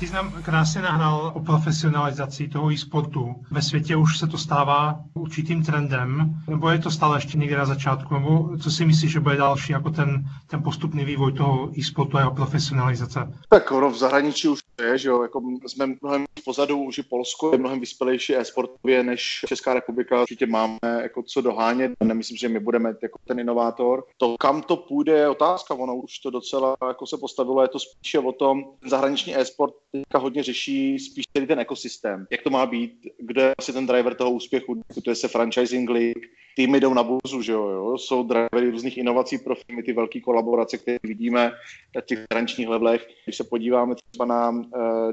Ty 0.00 0.06
jsi 0.06 0.14
nám 0.14 0.42
krásně 0.42 0.82
nahnal 0.82 1.32
o 1.34 1.40
profesionalizaci 1.40 2.48
toho 2.48 2.72
e-sportu. 2.72 3.34
Ve 3.50 3.62
světě 3.62 3.96
už 3.96 4.18
se 4.18 4.26
to 4.26 4.38
stává 4.38 5.00
určitým 5.14 5.64
trendem, 5.64 6.34
nebo 6.48 6.68
je 6.70 6.78
to 6.78 6.90
stále 6.90 7.16
ještě 7.16 7.38
někde 7.38 7.56
na 7.56 7.66
začátku, 7.66 8.14
nebo 8.14 8.58
co 8.62 8.70
si 8.70 8.84
myslíš, 8.84 9.12
že 9.12 9.20
bude 9.20 9.36
další 9.36 9.72
jako 9.72 9.90
ten, 9.90 10.24
ten 10.46 10.62
postupný 10.62 11.04
vývoj 11.04 11.32
toho 11.32 11.70
e-sportu 11.78 12.16
a 12.16 12.20
jeho 12.20 12.34
profesionalizace? 12.34 13.32
Tak 13.48 13.72
ono 13.72 13.90
v 13.90 13.96
zahraničí 13.96 14.48
už 14.48 14.60
je, 14.80 14.98
že 14.98 15.08
jo, 15.08 15.22
jako 15.22 15.42
jsme 15.66 15.86
mnohem 16.02 16.24
pozadu, 16.44 16.78
už 16.78 16.98
i 16.98 17.02
Polsko 17.02 17.52
je 17.52 17.58
mnohem 17.58 17.80
vyspělejší 17.80 18.36
e-sportově 18.36 19.02
než 19.02 19.40
Česká 19.46 19.74
republika. 19.74 20.20
Určitě 20.20 20.46
máme 20.46 20.78
jako 21.02 21.22
co 21.22 21.40
dohánět. 21.40 21.92
Nemyslím, 22.04 22.36
že 22.36 22.48
my 22.48 22.60
budeme 22.60 22.94
jako 23.02 23.18
ten 23.28 23.38
inovátor. 23.40 24.04
To, 24.16 24.36
kam 24.40 24.62
to 24.62 24.76
půjde, 24.76 25.12
je 25.12 25.28
otázka. 25.28 25.74
Ono 25.74 25.96
už 25.96 26.18
to 26.18 26.30
docela 26.30 26.76
jako 26.88 27.06
se 27.06 27.16
postavilo. 27.16 27.62
Je 27.62 27.68
to 27.68 27.78
spíše 27.78 28.18
o 28.18 28.32
tom, 28.32 28.64
zahraniční 28.86 29.36
e-sport 29.38 29.74
teďka 29.92 30.18
hodně 30.18 30.42
řeší 30.42 30.98
spíš 30.98 31.24
ten 31.48 31.60
ekosystém. 31.60 32.26
Jak 32.30 32.42
to 32.42 32.50
má 32.50 32.66
být, 32.66 33.06
kde 33.18 33.42
je 33.42 33.54
asi 33.58 33.72
ten 33.72 33.86
driver 33.86 34.14
toho 34.14 34.30
úspěchu, 34.30 34.82
to 35.04 35.10
je 35.10 35.14
se 35.14 35.28
franchising 35.28 35.90
league, 35.90 36.26
týmy 36.58 36.80
jdou 36.80 36.94
na 36.94 37.02
burzu, 37.02 37.42
že 37.42 37.52
jo, 37.52 37.68
jo? 37.68 37.98
jsou 37.98 38.22
drivery 38.22 38.70
různých 38.70 38.98
inovací 38.98 39.38
pro 39.38 39.54
firmy, 39.54 39.82
ty 39.82 39.92
velké 39.92 40.20
kolaborace, 40.20 40.78
které 40.78 40.96
vidíme 41.02 41.52
na 41.96 42.00
těch 42.00 42.18
hraničních 42.32 42.68
levelech. 42.68 43.08
Když 43.24 43.36
se 43.36 43.44
podíváme 43.44 43.94
třeba 43.94 44.24
na 44.24 44.50
uh, 44.50 44.64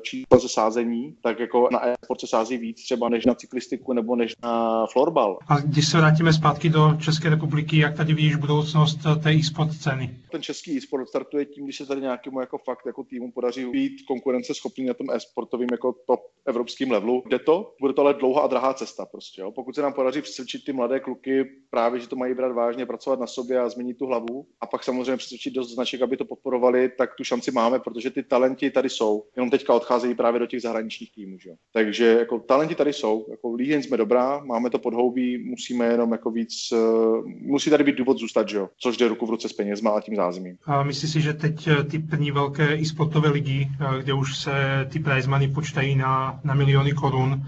čísla 0.02 0.40
ze 0.40 0.50
sázení, 0.50 1.16
tak 1.24 1.40
jako 1.40 1.70
na 1.72 1.88
e-sport 1.88 2.20
se 2.20 2.28
sází 2.28 2.58
víc 2.58 2.84
třeba 2.84 3.10
než 3.10 3.26
na 3.26 3.36
cyklistiku 3.36 3.94
nebo 3.94 4.16
než 4.16 4.34
na 4.44 4.86
florbal. 4.88 5.38
A 5.48 5.60
když 5.60 5.88
se 5.88 5.98
vrátíme 5.98 6.34
zpátky 6.34 6.70
do 6.70 6.98
České 7.02 7.30
republiky, 7.30 7.78
jak 7.78 7.98
tady 7.98 8.14
vidíš 8.14 8.36
budoucnost 8.36 9.00
té 9.24 9.34
e-sport 9.34 9.74
scény? 9.74 10.20
Ten 10.32 10.42
český 10.42 10.78
e-sport 10.78 11.10
startuje 11.10 11.46
tím, 11.46 11.64
když 11.64 11.78
se 11.78 11.86
tady 11.86 12.02
nějakému 12.02 12.40
jako 12.40 12.58
fakt 12.58 12.86
jako 12.86 13.04
týmu 13.04 13.32
podaří 13.32 13.66
být 13.66 14.02
konkurenceschopný 14.08 14.86
na 14.86 14.94
tom 14.94 15.10
e-sportovým 15.12 15.70
jako 15.72 15.96
top 16.08 16.20
evropským 16.46 16.92
levelu. 16.92 17.24
Jde 17.30 17.40
to, 17.40 17.74
bude 17.82 17.94
to 17.94 18.02
ale 18.02 18.14
dlouhá 18.14 18.42
a 18.42 18.48
drahá 18.48 18.74
cesta 18.74 19.06
prostě. 19.06 19.42
Jo? 19.42 19.52
Pokud 19.52 19.76
se 19.76 19.82
nám 19.82 19.94
podaří 19.94 20.22
přesvědčit 20.22 20.66
ty 20.66 20.74
mladé 20.74 21.00
kluky 21.00 21.35
právě, 21.70 22.00
že 22.00 22.08
to 22.08 22.16
mají 22.16 22.34
brát 22.34 22.52
vážně, 22.52 22.86
pracovat 22.86 23.20
na 23.20 23.28
sobě 23.28 23.60
a 23.60 23.70
změnit 23.70 23.98
tu 23.98 24.06
hlavu. 24.06 24.46
A 24.62 24.66
pak 24.68 24.84
samozřejmě 24.84 25.18
přesvědčit 25.18 25.54
dost 25.54 25.74
značek, 25.74 26.02
aby 26.02 26.18
to 26.18 26.26
podporovali, 26.26 26.92
tak 26.98 27.16
tu 27.16 27.24
šanci 27.24 27.52
máme, 27.52 27.80
protože 27.80 28.12
ty 28.12 28.24
talenti 28.24 28.72
tady 28.72 28.90
jsou. 28.90 29.24
Jenom 29.36 29.50
teďka 29.50 29.74
odcházejí 29.74 30.16
právě 30.16 30.40
do 30.40 30.46
těch 30.46 30.62
zahraničních 30.62 31.12
týmů. 31.12 31.40
Že? 31.40 31.50
Takže 31.74 32.06
jako 32.06 32.40
talenti 32.40 32.76
tady 32.76 32.94
jsou. 32.94 33.26
Jako 33.30 33.54
Líheň 33.54 33.84
jsme 33.84 33.98
dobrá, 33.98 34.44
máme 34.44 34.70
to 34.70 34.80
podhoubí, 34.80 35.38
musíme 35.38 35.86
jenom 35.86 36.12
jako 36.12 36.32
víc, 36.32 36.72
uh, 36.72 37.26
musí 37.26 37.70
tady 37.70 37.84
být 37.84 37.96
důvod 37.96 38.18
zůstat, 38.18 38.50
že 38.50 38.60
což 38.78 38.98
jde 38.98 39.08
ruku 39.08 39.26
v 39.26 39.30
ruce 39.30 39.50
s 39.50 39.54
penězma 39.54 39.92
a 39.92 40.02
tím 40.02 40.16
zázemím. 40.16 40.58
A 40.66 40.84
myslíš 40.84 41.12
si, 41.12 41.22
že 41.22 41.34
teď 41.34 41.68
eh, 41.68 41.84
ty 41.84 42.00
první 42.00 42.32
velké 42.32 42.74
e-sportové 42.74 43.30
ligy, 43.30 43.68
eh, 43.68 44.04
kde 44.04 44.14
už 44.14 44.38
se 44.38 44.52
ty 44.92 45.00
prize 45.00 45.30
money 45.30 45.48
počítají 45.48 45.96
na, 45.96 46.40
na 46.44 46.54
miliony 46.54 46.94
korun, 46.94 47.42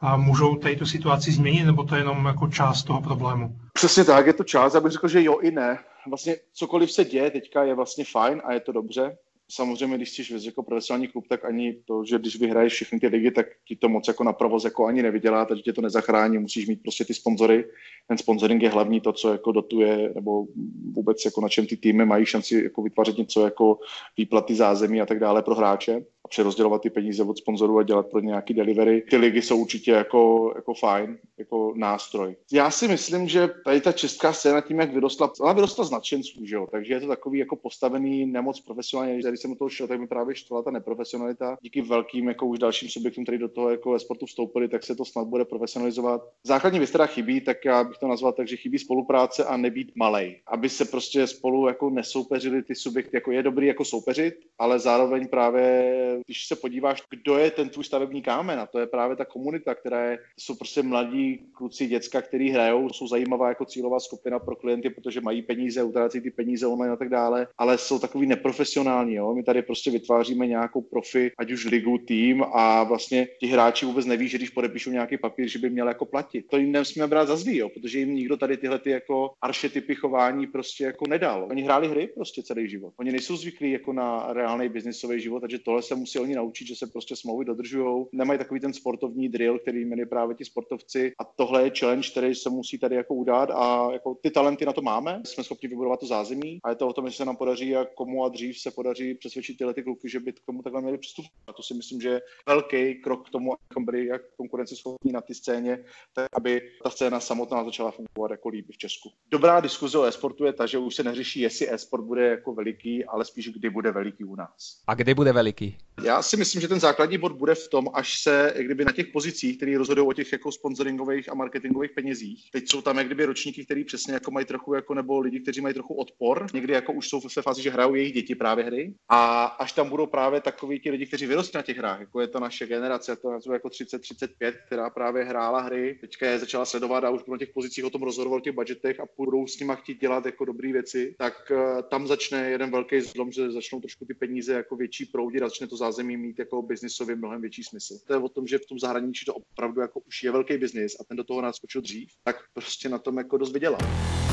a 0.00 0.16
můžou 0.16 0.56
této 0.56 0.86
situaci 0.86 1.32
změnit, 1.32 1.64
nebo 1.64 1.84
to 1.84 1.94
je 1.94 2.00
jenom 2.00 2.26
jako 2.26 2.48
část 2.48 2.82
toho 2.82 3.02
problému? 3.02 3.56
Přesně 3.72 4.04
tak, 4.04 4.26
je 4.26 4.32
to 4.32 4.44
část. 4.44 4.74
Já 4.74 4.80
bych 4.80 4.92
řekl, 4.92 5.08
že 5.08 5.24
jo 5.24 5.38
i 5.38 5.50
ne. 5.50 5.78
Vlastně 6.08 6.36
cokoliv 6.52 6.92
se 6.92 7.04
děje 7.04 7.30
teďka 7.30 7.64
je 7.64 7.74
vlastně 7.74 8.04
fajn 8.04 8.42
a 8.44 8.52
je 8.52 8.60
to 8.60 8.72
dobře 8.72 9.16
samozřejmě, 9.50 9.96
když 9.96 10.10
jsi 10.10 10.46
jako 10.46 10.62
profesionální 10.62 11.08
klub, 11.08 11.24
tak 11.28 11.44
ani 11.44 11.76
to, 11.84 12.04
že 12.04 12.18
když 12.18 12.40
vyhraješ 12.40 12.72
všechny 12.72 13.00
ty 13.00 13.06
ligy, 13.06 13.30
tak 13.30 13.46
ti 13.68 13.76
to 13.76 13.88
moc 13.88 14.08
jako 14.08 14.24
na 14.24 14.32
provoz 14.32 14.64
jako 14.64 14.86
ani 14.86 15.02
nevydělá, 15.02 15.44
takže 15.44 15.62
tě 15.62 15.72
to 15.72 15.80
nezachrání, 15.80 16.38
musíš 16.38 16.66
mít 16.66 16.82
prostě 16.82 17.04
ty 17.04 17.14
sponzory. 17.14 17.64
Ten 18.08 18.18
sponsoring 18.18 18.62
je 18.62 18.70
hlavní 18.70 19.00
to, 19.00 19.12
co 19.12 19.32
jako 19.32 19.52
dotuje, 19.52 20.12
nebo 20.14 20.46
vůbec 20.92 21.24
jako 21.24 21.40
na 21.40 21.48
čem 21.48 21.66
ty 21.66 21.76
týmy 21.76 22.04
mají 22.04 22.26
šanci 22.26 22.64
jako 22.64 22.82
vytvářet 22.82 23.18
něco 23.18 23.44
jako 23.44 23.78
výplaty 24.16 24.54
zázemí 24.54 25.00
a 25.00 25.06
tak 25.06 25.18
dále 25.18 25.42
pro 25.42 25.54
hráče 25.54 26.00
přerozdělovat 26.28 26.82
ty 26.82 26.90
peníze 26.90 27.22
od 27.22 27.38
sponzorů 27.38 27.78
a 27.78 27.82
dělat 27.82 28.06
pro 28.10 28.20
nějaký 28.20 28.54
delivery. 28.54 29.02
Ty 29.10 29.16
ligy 29.16 29.42
jsou 29.42 29.56
určitě 29.56 29.90
jako, 29.90 30.52
jako 30.56 30.74
fajn, 30.74 31.18
jako 31.38 31.72
nástroj. 31.76 32.36
Já 32.52 32.70
si 32.70 32.88
myslím, 32.88 33.28
že 33.28 33.48
tady 33.64 33.80
ta 33.80 33.92
česká 33.92 34.32
scéna 34.32 34.60
tím, 34.60 34.78
jak 34.78 34.94
vyrostla, 34.94 35.32
ona 35.40 35.52
vyrostla 35.52 35.84
z 35.84 35.90
nadšenců, 35.90 36.46
že 36.46 36.56
jo? 36.56 36.66
takže 36.70 36.94
je 36.94 37.00
to 37.00 37.06
takový 37.06 37.38
jako 37.38 37.56
postavený 37.56 38.26
nemoc 38.26 38.60
profesionálně. 38.60 39.18
Když 39.18 39.40
jsem 39.40 39.50
do 39.50 39.56
toho 39.56 39.68
šel, 39.68 39.88
tak 39.88 40.00
mi 40.00 40.06
právě 40.06 40.34
štvala 40.34 40.62
ta 40.62 40.70
neprofesionalita. 40.70 41.56
Díky 41.62 41.82
velkým 41.82 42.28
jako 42.28 42.46
už 42.46 42.58
dalším 42.58 42.88
subjektům, 42.88 43.24
který 43.24 43.38
do 43.38 43.48
toho 43.48 43.70
jako 43.70 43.90
ve 43.90 43.98
sportu 43.98 44.26
vstoupili, 44.26 44.68
tak 44.68 44.84
se 44.84 44.94
to 44.94 45.04
snad 45.04 45.26
bude 45.28 45.44
profesionalizovat. 45.44 46.22
Základní 46.44 46.78
věc, 46.78 46.90
která 46.90 47.06
chybí, 47.06 47.40
tak 47.40 47.64
já 47.64 47.84
bych 47.84 47.98
to 47.98 48.08
nazval 48.08 48.32
tak, 48.32 48.48
že 48.48 48.56
chybí 48.56 48.78
spolupráce 48.78 49.44
a 49.44 49.56
nebýt 49.56 49.92
malej. 49.96 50.40
Aby 50.46 50.68
se 50.68 50.84
prostě 50.84 51.26
spolu 51.26 51.68
jako 51.68 51.90
nesoupeřili 51.90 52.62
ty 52.62 52.74
subjekty, 52.74 53.16
jako 53.16 53.32
je 53.32 53.42
dobrý 53.42 53.66
jako 53.66 53.84
soupeřit, 53.84 54.34
ale 54.58 54.78
zároveň 54.78 55.28
právě 55.28 56.17
když 56.26 56.46
se 56.46 56.56
podíváš, 56.56 57.02
kdo 57.10 57.38
je 57.38 57.50
ten 57.50 57.68
tvůj 57.68 57.84
stavební 57.84 58.22
kámen, 58.22 58.60
a 58.60 58.66
to 58.66 58.78
je 58.78 58.86
právě 58.86 59.16
ta 59.16 59.24
komunita, 59.24 59.74
která 59.74 60.04
je, 60.04 60.18
jsou 60.36 60.54
prostě 60.54 60.82
mladí 60.82 61.40
kluci, 61.52 61.86
děcka, 61.86 62.22
který 62.22 62.50
hrajou, 62.50 62.88
jsou 62.88 63.08
zajímavá 63.08 63.48
jako 63.48 63.64
cílová 63.64 64.00
skupina 64.00 64.38
pro 64.38 64.56
klienty, 64.56 64.90
protože 64.90 65.20
mají 65.20 65.42
peníze, 65.42 65.82
utrácí 65.82 66.20
ty 66.20 66.30
peníze 66.30 66.66
online 66.66 66.92
a 66.92 66.96
tak 66.96 67.08
dále, 67.08 67.46
ale 67.58 67.78
jsou 67.78 67.98
takový 67.98 68.26
neprofesionální. 68.26 69.14
Jo? 69.14 69.34
My 69.34 69.42
tady 69.42 69.62
prostě 69.62 69.90
vytváříme 69.90 70.46
nějakou 70.46 70.80
profi, 70.80 71.32
ať 71.38 71.52
už 71.52 71.64
ligu, 71.64 71.98
tým 71.98 72.44
a 72.52 72.84
vlastně 72.84 73.28
ti 73.40 73.46
hráči 73.46 73.86
vůbec 73.86 74.06
neví, 74.06 74.28
že 74.28 74.38
když 74.38 74.50
podepíšou 74.50 74.90
nějaký 74.90 75.16
papír, 75.16 75.48
že 75.48 75.58
by 75.58 75.70
měl 75.70 75.88
jako 75.88 76.04
platit. 76.04 76.46
To 76.50 76.56
jim 76.56 76.72
nemusíme 76.72 77.06
brát 77.06 77.28
za 77.28 77.36
zlý, 77.36 77.56
jo? 77.56 77.68
protože 77.68 77.98
jim 77.98 78.14
nikdo 78.14 78.36
tady 78.36 78.56
tyhle 78.56 78.78
ty 78.78 78.90
jako 78.90 79.30
archetypy 79.42 79.94
chování 79.94 80.46
prostě 80.46 80.84
jako 80.84 81.06
nedal. 81.06 81.46
Oni 81.50 81.62
hráli 81.62 81.88
hry 81.88 82.06
prostě 82.06 82.42
celý 82.42 82.68
život. 82.68 82.94
Oni 82.96 83.12
nejsou 83.12 83.36
zvyklí 83.36 83.70
jako 83.70 83.92
na 83.92 84.32
reálný 84.32 84.68
biznisový 84.68 85.20
život, 85.20 85.40
takže 85.40 85.58
tohle 85.58 85.82
se 85.82 85.94
musí 85.98 86.18
oni 86.18 86.34
naučit, 86.34 86.66
že 86.66 86.76
se 86.76 86.86
prostě 86.86 87.16
smlouvy 87.16 87.44
dodržují. 87.44 88.06
Nemají 88.12 88.38
takový 88.38 88.60
ten 88.60 88.72
sportovní 88.72 89.28
drill, 89.28 89.58
který 89.58 89.84
měli 89.84 90.06
právě 90.06 90.36
ti 90.36 90.44
sportovci 90.44 91.12
a 91.18 91.24
tohle 91.24 91.64
je 91.64 91.72
challenge, 91.78 92.10
který 92.10 92.34
se 92.34 92.50
musí 92.50 92.78
tady 92.78 92.96
jako 92.96 93.14
udát 93.14 93.50
a 93.50 93.92
jako 93.92 94.14
ty 94.14 94.30
talenty 94.30 94.66
na 94.66 94.72
to 94.72 94.82
máme. 94.82 95.22
Jsme 95.24 95.44
schopni 95.44 95.68
vybudovat 95.68 96.00
to 96.00 96.06
zázemí 96.06 96.58
a 96.64 96.70
je 96.70 96.76
to 96.76 96.88
o 96.88 96.92
tom, 96.92 97.04
jestli 97.04 97.16
se 97.16 97.24
nám 97.24 97.36
podaří 97.36 97.76
a 97.76 97.84
komu 97.84 98.24
a 98.24 98.28
dřív 98.28 98.58
se 98.58 98.70
podaří 98.70 99.14
přesvědčit 99.14 99.58
tyhle 99.58 99.74
ty 99.74 99.82
kluky, 99.82 100.08
že 100.08 100.20
by 100.20 100.32
k 100.32 100.40
tomu 100.46 100.62
takhle 100.62 100.82
měli 100.82 100.98
přístup. 100.98 101.24
A 101.46 101.52
to 101.52 101.62
si 101.62 101.74
myslím, 101.74 102.00
že 102.00 102.08
je 102.08 102.22
velký 102.46 102.94
krok 102.94 103.28
k 103.28 103.30
tomu, 103.30 103.52
abychom 103.52 103.84
byli 103.84 104.06
jak 104.06 104.22
konkurenceschopní 104.36 105.12
na 105.12 105.20
té 105.20 105.34
scéně, 105.34 105.84
tak 106.14 106.26
aby 106.36 106.60
ta 106.84 106.90
scéna 106.90 107.20
samotná 107.20 107.64
začala 107.64 107.90
fungovat 107.90 108.30
jako 108.30 108.48
líbí 108.48 108.72
v 108.72 108.78
Česku. 108.78 109.10
Dobrá 109.30 109.60
diskuze 109.60 109.98
o 109.98 110.04
e-sportu 110.04 110.44
je 110.44 110.52
ta, 110.52 110.66
že 110.66 110.78
už 110.78 110.94
se 110.94 111.02
neřeší, 111.02 111.40
jestli 111.40 111.72
e-sport 111.72 112.04
bude 112.04 112.28
jako 112.28 112.54
veliký, 112.54 113.04
ale 113.04 113.24
spíš 113.24 113.48
kdy 113.48 113.70
bude 113.70 113.92
veliký 113.92 114.24
u 114.24 114.36
nás. 114.36 114.82
A 114.86 114.94
kdy 114.94 115.14
bude 115.14 115.32
veliký? 115.32 115.76
Já 116.02 116.22
si 116.22 116.36
myslím, 116.36 116.60
že 116.60 116.68
ten 116.68 116.80
základní 116.80 117.18
bod 117.18 117.32
bude 117.32 117.54
v 117.54 117.68
tom, 117.68 117.88
až 117.94 118.22
se, 118.22 118.54
kdyby 118.58 118.84
na 118.84 118.92
těch 118.92 119.06
pozicích, 119.06 119.56
které 119.56 119.78
rozhodují 119.78 120.08
o 120.08 120.12
těch 120.12 120.32
jako 120.32 120.52
sponsoringových 120.52 121.32
a 121.32 121.34
marketingových 121.34 121.90
penězích. 121.90 122.50
Teď 122.52 122.68
jsou 122.68 122.82
tam 122.82 122.98
jak 122.98 123.06
kdyby 123.06 123.24
ročníky, 123.24 123.64
který 123.64 123.84
přesně 123.84 124.14
jako 124.14 124.30
mají 124.30 124.46
trochu 124.46 124.74
jako 124.74 124.94
nebo 124.94 125.20
lidi, 125.20 125.40
kteří 125.40 125.60
mají 125.60 125.74
trochu 125.74 125.94
odpor. 125.94 126.46
Někdy 126.54 126.72
jako 126.72 126.92
už 126.92 127.08
jsou 127.08 127.20
ve 127.36 127.42
fázi, 127.42 127.62
že 127.62 127.70
hrajou 127.70 127.94
jejich 127.94 128.12
děti 128.12 128.34
právě 128.34 128.64
hry. 128.64 128.94
A 129.08 129.44
až 129.44 129.72
tam 129.72 129.88
budou 129.88 130.06
právě 130.06 130.40
takový 130.40 130.80
ti 130.80 130.90
lidi, 130.90 131.06
kteří 131.06 131.26
vyrostli 131.26 131.58
na 131.58 131.62
těch 131.62 131.78
hrách, 131.78 132.00
jako 132.00 132.20
je 132.20 132.28
to 132.28 132.40
naše 132.40 132.66
generace, 132.66 133.16
to 133.16 133.32
je 133.32 133.52
jako 133.52 133.68
30-35, 133.68 134.52
která 134.66 134.90
právě 134.90 135.24
hrála 135.24 135.60
hry, 135.60 135.98
teďka 136.00 136.26
je 136.26 136.38
začala 136.38 136.64
sledovat 136.64 137.04
a 137.04 137.10
už 137.10 137.24
na 137.24 137.38
těch 137.38 137.50
pozicích 137.54 137.84
o 137.84 137.90
tom 137.90 138.02
rozhodoval 138.02 138.40
těch 138.40 138.54
budgetech 138.54 139.00
a 139.00 139.04
budou 139.16 139.46
s 139.46 139.58
nimi 139.58 139.72
chtít 139.76 140.00
dělat 140.00 140.26
jako 140.26 140.44
dobré 140.44 140.72
věci, 140.72 141.14
tak 141.18 141.34
uh, 141.50 141.82
tam 141.82 142.06
začne 142.06 142.50
jeden 142.50 142.70
velký 142.70 143.00
zlom, 143.00 143.32
že 143.32 143.50
začnou 143.50 143.80
trošku 143.80 144.04
ty 144.04 144.14
peníze 144.14 144.52
jako 144.52 144.76
větší 144.76 145.04
proudit 145.04 145.42
a 145.42 145.48
začne 145.48 145.66
to 145.66 145.76
zázemí 145.88 146.16
mít 146.16 146.38
jako 146.38 146.62
biznisově 146.62 147.16
mnohem 147.16 147.40
větší 147.40 147.64
smysl. 147.64 147.98
To 148.06 148.12
je 148.12 148.18
o 148.18 148.28
tom, 148.28 148.46
že 148.46 148.58
v 148.58 148.66
tom 148.68 148.78
zahraničí 148.78 149.26
to 149.26 149.34
opravdu 149.34 149.80
jako 149.80 150.00
už 150.00 150.22
je 150.22 150.30
velký 150.30 150.58
biznis 150.58 150.96
a 151.00 151.04
ten 151.04 151.16
do 151.16 151.24
toho 151.24 151.42
naskočil 151.42 151.80
dřív, 151.80 152.08
tak 152.24 152.36
prostě 152.52 152.88
na 152.88 152.98
tom 152.98 153.18
jako 153.18 153.38
dost 153.38 153.52
vydělal 153.52 154.27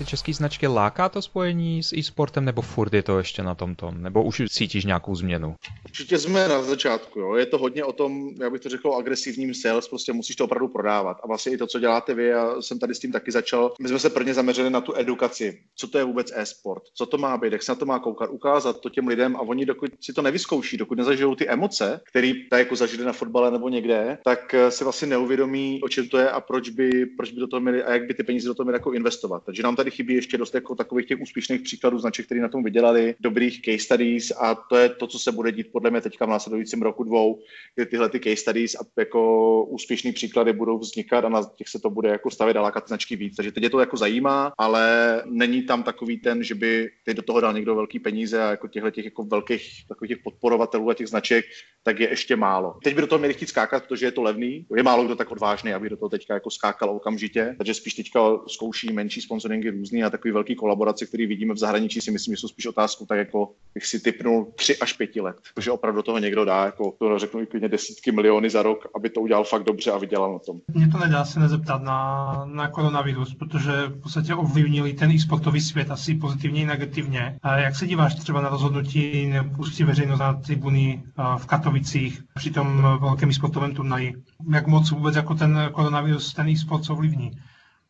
ty 0.00 0.06
české 0.06 0.34
značky 0.34 0.66
láká 0.66 1.08
to 1.08 1.22
spojení 1.22 1.82
s 1.82 1.92
e-sportem, 1.92 2.44
nebo 2.44 2.62
furt 2.62 2.94
je 2.94 3.02
to 3.02 3.18
ještě 3.18 3.42
na 3.42 3.54
tomto? 3.54 3.90
Nebo 3.90 4.24
už 4.24 4.42
cítíš 4.48 4.84
nějakou 4.84 5.14
změnu? 5.14 5.56
Určitě 5.84 6.18
jsme 6.18 6.48
na 6.48 6.62
začátku. 6.62 7.20
Jo. 7.20 7.34
Je 7.34 7.46
to 7.46 7.58
hodně 7.58 7.84
o 7.84 7.92
tom, 7.92 8.30
já 8.40 8.50
bych 8.50 8.60
to 8.60 8.68
řekl, 8.68 8.94
agresivním 8.94 9.54
sales, 9.54 9.88
prostě 9.88 10.12
musíš 10.12 10.36
to 10.36 10.44
opravdu 10.44 10.68
prodávat. 10.68 11.16
A 11.22 11.26
vlastně 11.26 11.52
i 11.52 11.56
to, 11.56 11.66
co 11.66 11.80
děláte 11.80 12.14
vy, 12.14 12.26
já 12.26 12.62
jsem 12.62 12.78
tady 12.78 12.94
s 12.94 12.98
tím 12.98 13.12
taky 13.12 13.32
začal. 13.32 13.72
My 13.80 13.88
jsme 13.88 13.98
se 13.98 14.10
prvně 14.10 14.34
zaměřili 14.34 14.70
na 14.70 14.80
tu 14.80 14.96
edukaci. 14.96 15.58
Co 15.76 15.88
to 15.88 15.98
je 15.98 16.04
vůbec 16.04 16.32
e-sport? 16.34 16.82
Co 16.94 17.06
to 17.06 17.18
má 17.18 17.36
být? 17.36 17.52
Jak 17.52 17.62
se 17.62 17.72
na 17.72 17.76
to 17.76 17.86
má 17.86 17.98
koukat? 17.98 18.30
Ukázat 18.30 18.80
to 18.80 18.90
těm 18.90 19.08
lidem 19.08 19.36
a 19.36 19.40
oni, 19.40 19.66
dokud 19.66 19.90
si 20.00 20.12
to 20.12 20.22
nevyzkouší, 20.22 20.76
dokud 20.76 20.98
nezažijou 20.98 21.34
ty 21.34 21.48
emoce, 21.48 22.00
které 22.10 22.32
tak 22.50 22.58
jako 22.58 22.76
zažili 22.76 23.04
na 23.04 23.12
fotbale 23.12 23.50
nebo 23.50 23.68
někde, 23.68 24.18
tak 24.24 24.54
eh, 24.54 24.70
si 24.70 24.84
vlastně 24.84 25.08
neuvědomí, 25.08 25.80
o 25.82 25.88
čem 25.88 26.08
to 26.08 26.18
je 26.18 26.30
a 26.30 26.40
proč 26.40 26.68
by, 26.68 27.06
proč 27.06 27.32
by 27.32 27.40
do 27.40 27.46
toho 27.46 27.60
měli 27.60 27.82
a 27.82 27.92
jak 27.92 28.06
by 28.06 28.14
ty 28.14 28.22
peníze 28.22 28.48
do 28.48 28.54
toho 28.54 28.64
měli 28.64 28.76
jako 28.76 28.92
investovat. 28.92 29.42
Takže 29.46 29.62
nám 29.62 29.76
tady 29.76 29.89
tady 29.90 29.96
chybí 29.96 30.14
ještě 30.14 30.38
dost 30.38 30.54
jako 30.54 30.74
takových 30.74 31.06
těch 31.06 31.20
úspěšných 31.20 31.60
příkladů 31.60 31.98
značek, 31.98 32.26
které 32.26 32.40
na 32.40 32.48
tom 32.48 32.64
vydělali, 32.64 33.14
dobrých 33.20 33.62
case 33.62 33.78
studies 33.78 34.32
a 34.40 34.54
to 34.54 34.76
je 34.76 34.88
to, 34.88 35.06
co 35.06 35.18
se 35.18 35.32
bude 35.32 35.52
dít 35.52 35.72
podle 35.72 35.90
mě 35.90 36.00
teďka 36.00 36.26
v 36.26 36.28
následujícím 36.28 36.82
roku 36.82 37.04
dvou, 37.04 37.40
kdy 37.74 37.86
tyhle 37.86 38.08
ty 38.08 38.20
case 38.20 38.36
studies 38.36 38.74
a 38.74 38.84
jako 38.98 39.64
úspěšné 39.64 40.12
příklady 40.12 40.52
budou 40.52 40.78
vznikat 40.78 41.24
a 41.24 41.28
na 41.28 41.42
těch 41.56 41.68
se 41.68 41.78
to 41.78 41.90
bude 41.90 42.08
jako 42.08 42.30
stavit 42.30 42.56
a 42.56 42.62
lákat 42.62 42.88
značky 42.88 43.16
víc. 43.16 43.36
Takže 43.36 43.52
teď 43.52 43.62
je 43.62 43.70
to 43.70 43.80
jako 43.80 43.96
zajímá, 43.96 44.52
ale 44.58 44.84
není 45.26 45.62
tam 45.62 45.82
takový 45.82 46.20
ten, 46.20 46.42
že 46.42 46.54
by 46.54 46.88
teď 47.04 47.16
do 47.16 47.22
toho 47.22 47.40
dal 47.40 47.52
někdo 47.52 47.74
velký 47.74 47.98
peníze 47.98 48.42
a 48.42 48.50
jako 48.50 48.68
těchto 48.68 48.90
těch 48.90 49.04
jako 49.04 49.24
velkých 49.24 49.88
takových 49.88 50.08
těch 50.08 50.22
podporovatelů 50.24 50.90
a 50.90 50.94
těch 50.94 51.08
značek, 51.08 51.44
tak 51.82 52.00
je 52.00 52.08
ještě 52.08 52.36
málo. 52.36 52.78
Teď 52.84 52.94
by 52.94 53.00
do 53.00 53.06
toho 53.06 53.18
měli 53.18 53.34
chtít 53.34 53.48
skákat, 53.48 53.86
protože 53.86 54.06
je 54.06 54.12
to 54.12 54.22
levný. 54.22 54.66
Je 54.76 54.82
málo 54.82 55.04
kdo 55.04 55.16
tak 55.16 55.30
odvážný, 55.30 55.72
aby 55.72 55.88
do 55.88 55.96
toho 55.96 56.08
teďka 56.08 56.34
jako 56.34 56.50
skákal 56.50 56.90
okamžitě, 56.90 57.54
takže 57.58 57.74
spíš 57.74 57.94
teďka 57.94 58.20
zkouší 58.46 58.92
menší 58.92 59.20
sponsoringy 59.20 59.69
různý 59.70 60.04
a 60.04 60.10
takový 60.10 60.32
velký 60.32 60.54
kolaborace, 60.54 61.06
který 61.06 61.26
vidíme 61.26 61.54
v 61.54 61.58
zahraničí, 61.58 62.00
si 62.00 62.10
myslím, 62.10 62.34
že 62.34 62.40
jsou 62.40 62.48
spíš 62.48 62.66
otázku, 62.66 63.06
tak 63.06 63.18
jako 63.18 63.50
bych 63.74 63.86
si 63.86 64.00
typnul 64.00 64.52
tři 64.54 64.78
až 64.78 64.92
pěti 64.92 65.20
let. 65.20 65.36
Takže 65.54 65.70
opravdu 65.70 66.02
toho 66.02 66.18
někdo 66.18 66.44
dá, 66.44 66.64
jako 66.64 66.94
to 66.98 67.18
řeknu 67.18 67.42
i 67.42 67.46
klidně 67.46 67.68
desítky 67.68 68.12
miliony 68.12 68.50
za 68.50 68.62
rok, 68.62 68.86
aby 68.96 69.10
to 69.10 69.20
udělal 69.20 69.44
fakt 69.44 69.64
dobře 69.64 69.90
a 69.90 69.98
vydělal 69.98 70.32
na 70.32 70.38
tom. 70.38 70.60
Mě 70.74 70.88
to 70.88 70.98
nedá 70.98 71.24
se 71.24 71.40
nezeptat 71.40 71.82
na, 71.82 72.44
na 72.52 72.68
koronavirus, 72.68 73.34
protože 73.34 73.72
v 73.86 74.02
podstatě 74.02 74.34
ovlivnili 74.34 74.92
ten 74.92 75.10
e-sportový 75.10 75.60
svět 75.60 75.90
asi 75.90 76.14
pozitivně 76.14 76.62
i 76.62 76.66
negativně. 76.66 77.38
A 77.42 77.58
jak 77.58 77.76
se 77.76 77.86
díváš 77.86 78.14
třeba 78.14 78.40
na 78.40 78.48
rozhodnutí 78.48 79.26
nepustit 79.26 79.86
veřejnost 79.86 80.18
na 80.18 80.32
tribuny 80.32 81.02
v 81.38 81.46
Katovicích 81.46 82.22
při 82.34 82.50
tom 82.50 82.82
velkém 83.00 83.32
sportovém 83.32 83.74
turnaji? 83.74 84.14
Jak 84.52 84.66
moc 84.66 84.90
vůbec 84.90 85.16
jako 85.16 85.34
ten 85.34 85.68
koronavirus 85.72 86.34
ten 86.34 86.48
e-sport 86.48 86.90
ovlivní? 86.90 87.30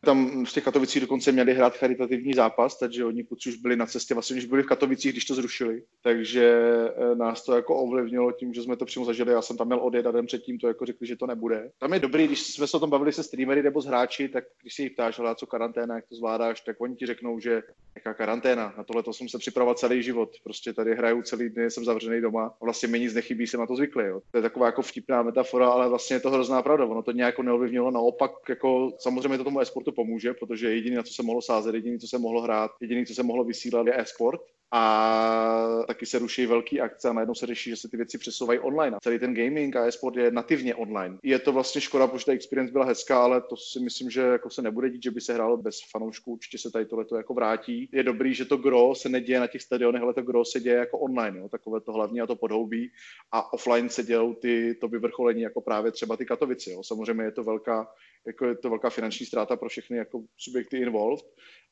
Tam 0.05 0.45
v 0.45 0.53
těch 0.53 0.63
Katovicích 0.63 1.01
dokonce 1.01 1.31
měli 1.31 1.53
hrát 1.53 1.77
charitativní 1.77 2.33
zápas, 2.33 2.79
takže 2.79 3.05
oni 3.05 3.23
kluci 3.23 3.49
už 3.49 3.55
byli 3.55 3.75
na 3.75 3.85
cestě, 3.85 4.13
vlastně 4.13 4.37
už 4.37 4.45
byli 4.45 4.63
v 4.63 4.65
Katovicích, 4.65 5.11
když 5.11 5.25
to 5.25 5.35
zrušili. 5.35 5.83
Takže 6.03 6.55
eh, 6.95 7.15
nás 7.15 7.45
to 7.45 7.55
jako 7.55 7.75
ovlivnilo 7.75 8.31
tím, 8.31 8.53
že 8.53 8.61
jsme 8.61 8.75
to 8.75 8.85
přímo 8.85 9.05
zažili. 9.05 9.31
Já 9.31 9.41
jsem 9.41 9.57
tam 9.57 9.67
měl 9.67 9.79
odjet 9.79 10.05
a 10.05 10.11
den 10.11 10.25
předtím 10.25 10.59
to 10.59 10.67
jako 10.67 10.85
řekli, 10.85 11.07
že 11.07 11.15
to 11.15 11.27
nebude. 11.27 11.71
Tam 11.79 11.93
je 11.93 11.99
dobrý, 11.99 12.27
když 12.27 12.41
jsme 12.41 12.67
se 12.67 12.77
o 12.77 12.79
tom 12.79 12.89
bavili 12.89 13.13
se 13.13 13.23
streamery 13.23 13.63
nebo 13.63 13.81
s 13.81 13.85
hráči, 13.85 14.29
tak 14.29 14.43
když 14.61 14.75
si 14.75 14.83
jich 14.83 14.91
ptáš, 14.91 15.19
ale 15.19 15.35
co 15.35 15.45
karanténa, 15.45 15.95
jak 15.95 16.07
to 16.09 16.15
zvládáš, 16.15 16.61
tak 16.61 16.81
oni 16.81 16.95
ti 16.95 17.05
řeknou, 17.05 17.39
že 17.39 17.61
jaká 17.95 18.13
karanténa, 18.13 18.73
na 18.77 18.83
tohle 18.83 19.03
to 19.03 19.13
jsem 19.13 19.29
se 19.29 19.37
připravoval 19.37 19.75
celý 19.75 20.03
život. 20.03 20.29
Prostě 20.43 20.73
tady 20.73 20.95
hraju 20.95 21.21
celý 21.21 21.49
den, 21.49 21.71
jsem 21.71 21.85
zavřený 21.85 22.21
doma 22.21 22.45
a 22.61 22.65
vlastně 22.65 22.87
mi 22.87 22.99
nic 22.99 23.13
nechybí, 23.13 23.47
jsem 23.47 23.59
na 23.59 23.67
to 23.67 23.75
zvyklý. 23.75 24.05
Jo. 24.05 24.21
To 24.31 24.37
je 24.37 24.41
taková 24.41 24.65
jako 24.65 24.81
vtipná 24.81 25.23
metafora, 25.23 25.69
ale 25.69 25.89
vlastně 25.89 26.15
je 26.15 26.19
to 26.19 26.31
hrozná 26.31 26.61
pravda. 26.61 26.85
Ono 26.85 27.03
to 27.03 27.11
nějak 27.11 27.39
neovlivnilo, 27.39 27.91
naopak 27.91 28.31
jako 28.49 28.91
samozřejmě 28.99 29.37
to 29.37 29.43
tomu 29.43 29.59
e-sportu 29.59 29.90
to 29.91 29.95
pomůže, 29.95 30.33
protože 30.33 30.73
jediný, 30.73 30.95
na 30.95 31.03
co 31.03 31.13
se 31.13 31.23
mohlo 31.23 31.41
sázet, 31.41 31.75
jediný, 31.75 31.99
co 31.99 32.07
se 32.07 32.17
mohlo 32.17 32.41
hrát, 32.41 32.71
jediný, 32.81 33.05
co 33.05 33.13
se 33.13 33.23
mohlo 33.23 33.43
vysílat, 33.43 33.87
je 33.87 33.99
e-sport 33.99 34.41
a 34.71 35.83
taky 35.87 36.05
se 36.05 36.19
ruší 36.19 36.45
velký 36.45 36.81
akce 36.81 37.09
a 37.09 37.13
najednou 37.13 37.35
se 37.35 37.45
řeší, 37.45 37.69
že 37.69 37.75
se 37.75 37.89
ty 37.89 37.97
věci 37.97 38.17
přesouvají 38.17 38.59
online. 38.59 38.97
A 38.97 38.99
celý 38.99 39.19
ten 39.19 39.33
gaming 39.33 39.75
a 39.75 39.87
e-sport 39.87 40.17
je 40.17 40.31
nativně 40.31 40.75
online. 40.75 41.17
Je 41.23 41.39
to 41.39 41.51
vlastně 41.51 41.81
škoda, 41.81 42.07
protože 42.07 42.25
ta 42.25 42.31
experience 42.31 42.71
byla 42.71 42.85
hezká, 42.85 43.23
ale 43.23 43.41
to 43.41 43.57
si 43.57 43.79
myslím, 43.79 44.09
že 44.09 44.21
jako 44.21 44.49
se 44.49 44.61
nebude 44.61 44.89
dít, 44.89 45.03
že 45.03 45.11
by 45.11 45.21
se 45.21 45.33
hrálo 45.33 45.57
bez 45.57 45.79
fanoušků. 45.91 46.31
Určitě 46.31 46.57
se 46.57 46.71
tady 46.71 46.85
tohle 46.85 47.05
jako 47.17 47.33
vrátí. 47.33 47.89
Je 47.91 48.03
dobrý, 48.03 48.33
že 48.33 48.45
to 48.45 48.57
gro 48.57 48.95
se 48.95 49.09
neděje 49.09 49.39
na 49.39 49.47
těch 49.47 49.61
stadionech, 49.61 50.01
ale 50.01 50.13
to 50.13 50.21
gro 50.21 50.45
se 50.45 50.59
děje 50.59 50.75
jako 50.75 50.97
online, 50.97 51.39
jo, 51.39 51.49
takové 51.49 51.81
to 51.81 51.93
hlavní 51.93 52.21
a 52.21 52.27
to 52.27 52.35
podhoubí. 52.35 52.91
A 53.31 53.53
offline 53.53 53.89
se 53.89 54.03
dělou 54.03 54.33
ty, 54.33 54.75
to 54.75 54.87
vyvrcholení, 54.87 55.41
jako 55.41 55.61
právě 55.61 55.91
třeba 55.91 56.17
ty 56.17 56.25
Katovice. 56.25 56.71
Jo. 56.71 56.83
Samozřejmě 56.83 57.23
je 57.23 57.31
to 57.31 57.43
velká, 57.43 57.87
jako 58.27 58.45
je 58.45 58.55
to 58.55 58.69
velká 58.69 58.89
finanční 58.89 59.25
ztráta 59.25 59.55
pro 59.55 59.69
všechny 59.69 59.97
jako 59.97 60.23
subjekty 60.37 60.77
involved, 60.77 61.25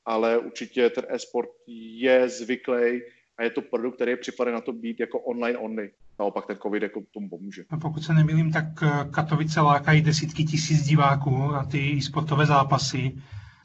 ale 0.10 0.38
určitě 0.38 0.90
ten 0.90 1.04
e-sport 1.10 1.50
je 1.98 2.30
zvyklý 2.30 3.02
a 3.38 3.44
je 3.44 3.50
to 3.50 3.62
produkt, 3.62 3.96
který 3.96 4.12
je 4.12 4.18
připraven 4.18 4.54
na 4.54 4.62
to 4.62 4.74
být 4.74 5.00
jako 5.00 5.20
online 5.20 5.58
only. 5.58 5.92
Naopak 6.20 6.46
ten 6.46 6.58
covid 6.58 6.84
jako 6.84 7.02
tomu 7.14 7.30
pomůže. 7.30 7.64
A 7.70 7.78
pokud 7.78 8.04
se 8.04 8.14
nemýlím, 8.14 8.52
tak 8.52 8.66
Katovice 9.12 9.62
lákají 9.62 10.02
desítky 10.02 10.44
tisíc 10.44 10.82
diváků 10.82 11.52
na 11.52 11.64
ty 11.64 11.80
e-sportové 11.98 12.46
zápasy. 12.46 13.12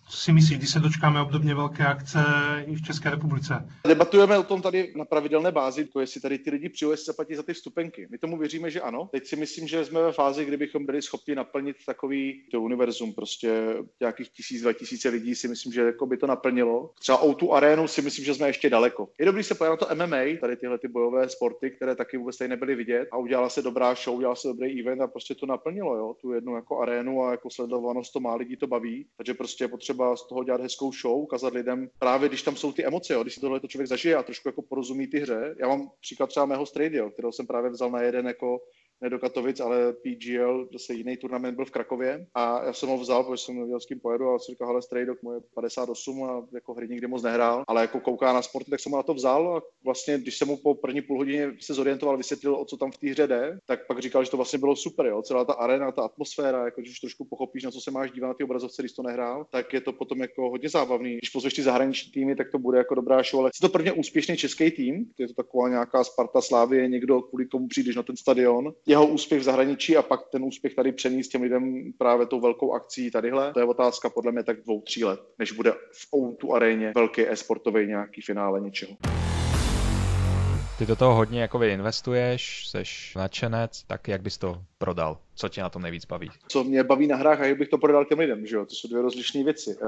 Si 0.08 0.32
myslíš, 0.32 0.58
když 0.58 0.70
se 0.70 0.80
dočkáme 0.80 1.23
obdobně 1.23 1.54
velké 1.54 1.87
akce 1.87 2.18
i 2.66 2.75
v 2.75 2.82
České 2.82 3.11
republice? 3.11 3.68
Debatujeme 3.87 4.38
o 4.38 4.42
tom 4.42 4.62
tady 4.62 4.92
na 4.96 5.04
pravidelné 5.04 5.52
bázi, 5.52 5.80
jako 5.80 6.00
jestli 6.00 6.20
tady 6.20 6.38
ty 6.38 6.50
lidi 6.50 6.68
přijou, 6.68 6.90
jestli 6.90 7.04
zaplatí 7.04 7.34
za 7.34 7.42
ty 7.42 7.54
vstupenky. 7.54 8.08
My 8.11 8.18
tomu 8.18 8.38
věříme, 8.38 8.70
že 8.70 8.80
ano. 8.80 9.08
Teď 9.12 9.26
si 9.26 9.37
myslím, 9.37 9.68
že 9.68 9.84
jsme 9.84 10.02
ve 10.02 10.12
fázi, 10.12 10.44
kdybychom 10.44 10.87
byli 10.87 11.02
schopni 11.02 11.34
naplnit 11.34 11.76
takový 11.87 12.42
to 12.50 12.61
univerzum, 12.61 13.12
prostě 13.12 13.76
nějakých 14.00 14.28
tisíc, 14.28 14.62
dva 14.62 14.73
tisíce 14.73 15.08
lidí 15.08 15.34
si 15.34 15.49
myslím, 15.49 15.73
že 15.73 15.80
jako 15.80 16.06
by 16.06 16.16
to 16.16 16.26
naplnilo. 16.26 16.90
Třeba 17.00 17.18
o 17.18 17.34
tu 17.34 17.52
arénu 17.52 17.88
si 17.88 18.02
myslím, 18.02 18.25
že 18.25 18.34
jsme 18.34 18.46
ještě 18.46 18.70
daleko. 18.70 19.08
Je 19.20 19.26
dobrý 19.26 19.42
se 19.42 19.54
podívat 19.54 19.78
to 19.78 19.94
MMA, 19.94 20.40
tady 20.40 20.56
tyhle 20.56 20.78
ty 20.78 20.88
bojové 20.88 21.28
sporty, 21.28 21.70
které 21.70 21.96
taky 21.96 22.16
vůbec 22.16 22.37
tady 22.37 22.49
nebyly 22.49 22.75
vidět 22.75 23.08
a 23.12 23.16
udělala 23.16 23.49
se 23.49 23.62
dobrá 23.62 23.94
show, 23.94 24.16
udělala 24.16 24.37
se 24.37 24.49
dobrý 24.49 24.80
event 24.80 25.00
a 25.00 25.06
prostě 25.06 25.34
to 25.34 25.46
naplnilo, 25.46 25.96
jo, 25.96 26.14
tu 26.20 26.32
jednu 26.32 26.54
jako 26.54 26.80
arénu 26.80 27.25
a 27.25 27.30
jako 27.30 27.50
sledovanost 27.50 28.12
to 28.12 28.20
má 28.20 28.34
lidí 28.34 28.56
to 28.56 28.66
baví, 28.66 29.06
takže 29.16 29.34
prostě 29.34 29.68
potřeba 29.68 29.93
třeba 29.94 30.16
z 30.16 30.26
toho 30.28 30.44
dělat 30.44 30.60
hezkou 30.60 30.92
show, 30.92 31.22
ukázat 31.22 31.54
lidem 31.54 31.88
právě, 31.98 32.28
když 32.28 32.42
tam 32.42 32.56
jsou 32.56 32.72
ty 32.72 32.84
emoce, 32.84 33.14
jo, 33.14 33.22
když 33.22 33.34
si 33.34 33.40
tohle 33.40 33.60
to 33.60 33.68
člověk 33.68 33.88
zažije 33.88 34.16
a 34.16 34.22
trošku 34.22 34.48
jako 34.48 34.62
porozumí 34.62 35.06
ty 35.06 35.18
hře. 35.18 35.54
Já 35.60 35.68
mám 35.68 35.90
příklad 36.00 36.26
třeba 36.26 36.46
mého 36.46 36.66
Stradio, 36.66 37.10
kterého 37.10 37.32
jsem 37.32 37.46
právě 37.46 37.70
vzal 37.70 37.90
na 37.90 38.02
jeden 38.02 38.26
jako 38.26 38.60
ne 39.04 39.11
do 39.11 39.18
Katovic, 39.18 39.61
ale 39.61 39.92
PGL, 39.92 40.68
zase 40.73 40.94
jiný 40.94 41.16
turnament 41.16 41.56
byl 41.56 41.64
v 41.64 41.70
Krakově 41.70 42.26
a 42.34 42.64
já 42.64 42.73
jsem 42.73 42.88
ho 42.88 42.99
vzal, 42.99 43.25
protože 43.25 43.44
jsem 43.44 43.54
nevěděl, 43.54 43.80
s 43.80 43.87
kým 43.87 44.00
pojedu 44.00 44.28
a 44.30 44.38
jsem 44.38 44.52
říkal, 44.52 44.68
hele, 44.68 44.82
Strajdok, 44.82 45.23
moje 45.23 45.40
58 45.54 46.25
a 46.25 46.46
jako 46.54 46.75
hry 46.75 46.88
nikdy 46.88 47.06
moc 47.06 47.23
nehrál, 47.23 47.64
ale 47.68 47.80
jako 47.80 48.00
kouká 48.00 48.32
na 48.32 48.42
sporty, 48.42 48.70
tak 48.70 48.80
jsem 48.80 48.92
ho 48.92 48.99
na 48.99 49.02
to 49.02 49.14
vzal 49.14 49.56
a 49.56 49.62
vlastně, 49.84 50.18
když 50.18 50.38
jsem 50.38 50.49
mu 50.49 50.56
po 50.56 50.75
první 50.75 51.02
půl 51.02 51.18
hodině 51.18 51.52
se 51.61 51.75
zorientoval, 51.75 52.16
vysvětlil, 52.16 52.54
o 52.54 52.64
co 52.64 52.76
tam 52.76 52.90
v 52.92 52.99
té 52.99 53.11
hře 53.11 53.26
jde, 53.26 53.58
tak 53.66 53.87
pak 53.87 53.99
říkal, 53.99 54.25
že 54.25 54.30
to 54.30 54.37
vlastně 54.37 54.58
bylo 54.58 54.76
super, 54.76 55.06
jo, 55.06 55.23
celá 55.23 55.44
ta 55.44 55.52
arena, 55.52 55.92
ta 55.92 56.02
atmosféra, 56.02 56.64
jako 56.64 56.80
když 56.80 57.00
trošku 57.00 57.25
pochopíš, 57.25 57.62
na 57.62 57.70
co 57.70 57.80
se 57.80 57.90
máš 57.90 58.11
dívat 58.11 58.28
na 58.28 58.34
ty 58.34 58.44
obrazovce, 58.44 58.82
když 58.82 58.92
to 58.92 59.02
nehrál, 59.02 59.46
tak 59.50 59.73
je 59.73 59.80
to 59.80 59.92
potom 59.92 60.20
jako 60.20 60.50
hodně 60.50 60.68
zábavný. 60.68 61.16
Když 61.16 61.30
pozveš 61.30 61.54
ty 61.54 61.62
zahraniční 61.62 62.12
týmy, 62.12 62.37
tak 62.37 62.50
to 62.50 62.58
bude 62.58 62.78
jako 62.78 62.94
dobrá 62.94 63.23
show, 63.23 63.40
ale 63.40 63.49
je 63.49 63.68
to 63.68 63.73
prvně 63.73 63.92
úspěšný 63.92 64.37
český 64.37 64.70
tým, 64.70 65.06
je 65.18 65.28
to 65.28 65.34
taková 65.34 65.68
nějaká 65.68 66.04
Sparta 66.04 66.40
Slávie, 66.40 66.88
někdo 66.88 67.23
kvůli 67.23 67.46
tomu 67.46 67.68
přijdeš 67.68 67.96
na 67.96 68.02
ten 68.02 68.16
stadion. 68.16 68.73
Jeho 68.94 69.06
úspěch 69.06 69.40
v 69.40 69.44
zahraničí 69.44 69.96
a 69.96 70.02
pak 70.02 70.20
ten 70.32 70.44
úspěch 70.44 70.74
tady 70.74 70.92
přenést 70.92 71.28
těm 71.28 71.42
lidem 71.42 71.92
právě 71.98 72.26
tou 72.26 72.40
velkou 72.40 72.72
akcí 72.72 73.10
tadyhle. 73.10 73.52
To 73.52 73.60
je 73.60 73.66
otázka 73.66 74.10
podle 74.10 74.32
mě 74.32 74.42
tak 74.42 74.60
dvou, 74.60 74.80
tří 74.80 75.04
let, 75.04 75.20
než 75.38 75.52
bude 75.52 75.72
v 75.72 76.08
o 76.12 76.54
aréně 76.54 76.92
velký 76.94 77.28
e-sportový 77.28 77.86
nějaký 77.86 78.22
finále 78.22 78.60
něčeho. 78.60 78.96
Ty 80.78 80.87
do 80.87 80.97
toho 80.97 81.14
hodně 81.14 81.40
jako 81.40 81.62
investuješ, 81.62 82.69
seš 82.69 83.14
nadšenec, 83.16 83.83
tak 83.87 84.09
jak 84.09 84.23
bys 84.23 84.38
to 84.38 84.62
prodal? 84.78 85.19
Co 85.35 85.49
tě 85.49 85.61
na 85.61 85.71
tom 85.71 85.83
nejvíc 85.83 86.04
baví? 86.04 86.31
Co 86.49 86.64
mě 86.64 86.85
baví 86.85 87.07
na 87.07 87.16
hrách 87.16 87.40
a 87.40 87.47
jak 87.47 87.59
bych 87.59 87.69
to 87.69 87.78
prodal 87.78 88.04
těm 88.04 88.19
lidem, 88.19 88.47
že 88.47 88.57
jo? 88.57 88.66
To 88.66 88.75
jsou 88.75 88.88
dvě 88.88 89.02
rozlišné 89.02 89.45
věci. 89.45 89.76
Eh, 89.83 89.87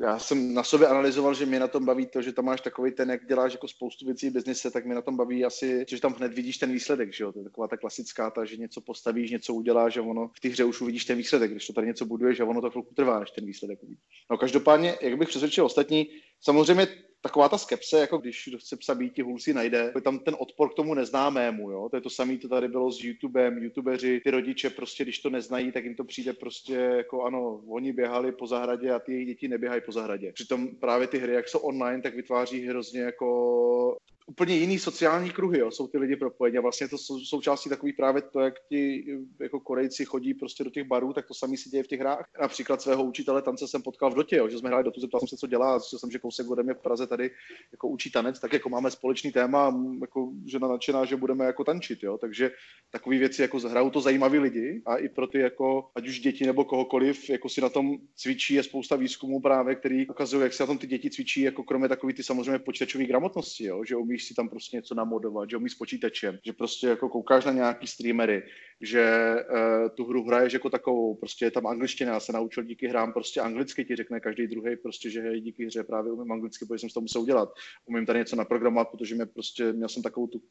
já 0.00 0.18
jsem 0.18 0.54
na 0.54 0.62
sobě 0.62 0.86
analyzoval, 0.86 1.34
že 1.34 1.46
mě 1.46 1.60
na 1.60 1.68
tom 1.68 1.84
baví 1.84 2.06
to, 2.06 2.22
že 2.22 2.32
tam 2.32 2.44
máš 2.44 2.60
takový 2.60 2.92
ten, 2.92 3.10
jak 3.10 3.26
děláš 3.26 3.52
jako 3.52 3.68
spoustu 3.68 4.06
věcí 4.06 4.30
v 4.30 4.32
biznise, 4.32 4.70
tak 4.70 4.84
mě 4.84 4.94
na 4.94 5.02
tom 5.02 5.16
baví 5.16 5.44
asi, 5.44 5.84
že 5.88 6.00
tam 6.00 6.14
hned 6.14 6.34
vidíš 6.34 6.58
ten 6.58 6.72
výsledek, 6.72 7.12
že 7.12 7.24
jo? 7.24 7.32
To 7.32 7.38
je 7.38 7.44
taková 7.44 7.68
ta 7.68 7.76
klasická, 7.76 8.30
ta, 8.30 8.44
že 8.44 8.56
něco 8.56 8.80
postavíš, 8.80 9.30
něco 9.30 9.54
uděláš, 9.54 9.92
že 9.92 10.00
ono 10.00 10.30
v 10.36 10.40
té 10.40 10.48
hře 10.48 10.64
už 10.64 10.80
uvidíš 10.80 11.04
ten 11.04 11.18
výsledek, 11.18 11.50
když 11.50 11.66
to 11.66 11.72
tady 11.72 11.86
něco 11.86 12.04
buduješ 12.04 12.40
a 12.40 12.44
ono 12.44 12.60
to 12.60 12.70
chvilku 12.70 12.94
trvá, 12.94 13.20
než 13.20 13.30
ten 13.30 13.46
výsledek 13.46 13.82
uvidíš. 13.82 14.24
No 14.30 14.36
každopádně, 14.38 14.98
jak 15.00 15.18
bych 15.18 15.28
přesvědčil 15.28 15.64
ostatní, 15.64 16.06
samozřejmě 16.40 16.88
taková 17.20 17.48
ta 17.48 17.58
skepse, 17.58 17.98
jako 17.98 18.18
když 18.18 18.50
chce 18.58 18.76
psa 18.76 18.94
být, 18.94 19.18
hůl 19.18 19.38
si 19.38 19.54
najde, 19.54 19.92
je 19.94 20.00
tam 20.00 20.18
ten 20.18 20.36
odpor 20.38 20.70
k 20.72 20.74
tomu 20.74 20.94
neznámému, 20.94 21.70
jo? 21.70 21.88
To 21.90 21.96
je 21.96 22.00
to 22.00 22.10
samé, 22.10 22.36
to 22.36 22.48
tady 22.48 22.68
bylo 22.68 22.92
s 22.92 23.04
YouTubem, 23.04 23.58
YouTubeři, 23.58 24.20
ty 24.24 24.30
rodiče 24.30 24.70
prostě, 24.70 25.04
když 25.04 25.18
to 25.18 25.30
neznají, 25.30 25.72
tak 25.72 25.84
jim 25.84 25.94
to 25.94 26.04
přijde 26.04 26.32
prostě 26.32 26.74
jako 26.74 27.22
ano, 27.22 27.62
oni 27.68 27.92
běhali 27.92 28.32
po 28.32 28.46
zahradě 28.46 28.90
a 28.90 28.98
ty 28.98 29.12
jejich 29.12 29.26
děti 29.26 29.48
neběhají 29.48 29.82
po 29.86 29.92
zahradě. 29.92 30.32
Přitom 30.32 30.68
právě 30.68 31.06
ty 31.06 31.18
hry, 31.18 31.34
jak 31.34 31.48
jsou 31.48 31.58
online, 31.58 32.02
tak 32.02 32.14
vytváří 32.14 32.66
hrozně 32.66 33.00
jako 33.00 33.96
úplně 34.30 34.56
jiný 34.56 34.78
sociální 34.78 35.30
kruhy, 35.30 35.58
jo, 35.58 35.70
jsou 35.70 35.86
ty 35.86 35.98
lidi 35.98 36.16
propojení 36.16 36.58
a 36.58 36.60
vlastně 36.60 36.88
to 36.88 36.98
jsou 36.98 37.18
součástí 37.18 37.68
takový 37.68 37.92
právě 37.92 38.22
to, 38.22 38.40
jak 38.40 38.54
ti 38.68 39.04
jako 39.40 39.60
Korejci 39.60 40.04
chodí 40.04 40.34
prostě 40.34 40.64
do 40.64 40.70
těch 40.70 40.84
barů, 40.84 41.12
tak 41.12 41.26
to 41.26 41.34
samý 41.34 41.56
se 41.56 41.70
děje 41.70 41.82
v 41.82 41.86
těch 41.86 42.00
hrách. 42.00 42.26
Například 42.40 42.82
svého 42.82 43.04
učitele 43.04 43.42
tance 43.42 43.68
jsem 43.68 43.82
potkal 43.82 44.10
v 44.10 44.14
Dotě, 44.14 44.36
jo, 44.36 44.48
že 44.48 44.58
jsme 44.58 44.68
hráli 44.68 44.84
Dotu, 44.84 45.00
zeptal 45.00 45.20
jsem 45.20 45.28
se, 45.28 45.36
co 45.36 45.46
dělá, 45.46 45.76
a 45.76 45.80
jsem, 45.80 46.10
že 46.10 46.18
kousek 46.18 46.50
ode 46.50 46.62
mě 46.62 46.74
v 46.74 46.82
Praze 46.82 47.06
tady 47.06 47.30
jako 47.72 47.88
učí 47.88 48.10
tanec, 48.10 48.40
tak 48.40 48.52
jako 48.52 48.68
máme 48.68 48.90
společný 48.90 49.32
téma, 49.32 49.80
jako 50.00 50.32
žena 50.46 50.68
nadšená, 50.68 51.04
že 51.04 51.16
budeme 51.16 51.44
jako 51.44 51.64
tančit, 51.64 52.02
jo, 52.02 52.18
takže 52.18 52.50
takové 52.90 53.18
věci 53.18 53.42
jako 53.42 53.58
hrajou 53.58 53.90
to 53.90 54.00
zajímaví 54.00 54.38
lidi 54.38 54.82
a 54.86 54.96
i 54.96 55.08
pro 55.08 55.26
ty 55.26 55.38
jako, 55.38 55.90
ať 55.94 56.08
už 56.08 56.20
děti 56.20 56.46
nebo 56.46 56.64
kohokoliv, 56.64 57.30
jako 57.30 57.48
si 57.48 57.60
na 57.60 57.68
tom 57.68 57.96
cvičí, 58.16 58.54
je 58.54 58.62
spousta 58.62 58.96
výzkumů 58.96 59.40
právě, 59.40 59.74
který 59.74 60.08
ukazují, 60.08 60.42
jak 60.42 60.52
se 60.52 60.62
na 60.62 60.66
tom 60.66 60.78
ty 60.78 60.86
děti 60.86 61.10
cvičí, 61.10 61.40
jako 61.40 61.62
kromě 61.62 61.88
takový 61.88 62.14
ty 62.14 62.22
samozřejmě 62.22 62.58
počítačové 62.58 63.04
gramotnosti, 63.04 63.64
jo, 63.64 63.84
že 63.84 63.96
umíš 64.20 64.28
si 64.28 64.34
tam 64.34 64.48
prostě 64.48 64.76
něco 64.76 64.94
namodovat, 64.94 65.50
že 65.50 65.56
umí 65.56 65.68
s 65.68 65.74
počítačem, 65.74 66.38
že 66.46 66.52
prostě 66.52 66.86
jako 66.86 67.08
koukáš 67.08 67.44
na 67.44 67.52
nějaký 67.52 67.86
streamery, 67.86 68.42
že 68.80 69.34
uh, 69.50 69.88
tu 69.96 70.04
hru 70.04 70.24
hraješ 70.24 70.52
jako 70.52 70.70
takovou, 70.70 71.14
prostě 71.14 71.44
je 71.44 71.50
tam 71.50 71.66
angličtina, 71.66 72.12
já 72.12 72.20
se 72.20 72.32
naučil 72.32 72.64
díky 72.64 72.88
hrám 72.88 73.12
prostě 73.12 73.40
anglicky, 73.40 73.84
ti 73.84 73.96
řekne 73.96 74.20
každý 74.20 74.46
druhý 74.46 74.76
prostě, 74.76 75.10
že 75.10 75.20
hej, 75.20 75.40
díky 75.40 75.66
hře 75.66 75.84
právě 75.84 76.12
umím 76.12 76.32
anglicky, 76.32 76.64
protože 76.66 76.78
jsem 76.78 76.88
to 76.88 77.00
musel 77.00 77.22
udělat. 77.22 77.48
Umím 77.86 78.06
tady 78.06 78.18
něco 78.18 78.36
naprogramovat, 78.36 78.88
protože 78.88 79.14
mě 79.14 79.26
prostě, 79.26 79.72
měl 79.72 79.88
jsem 79.88 80.02
takovou 80.02 80.26
tu, 80.26 80.42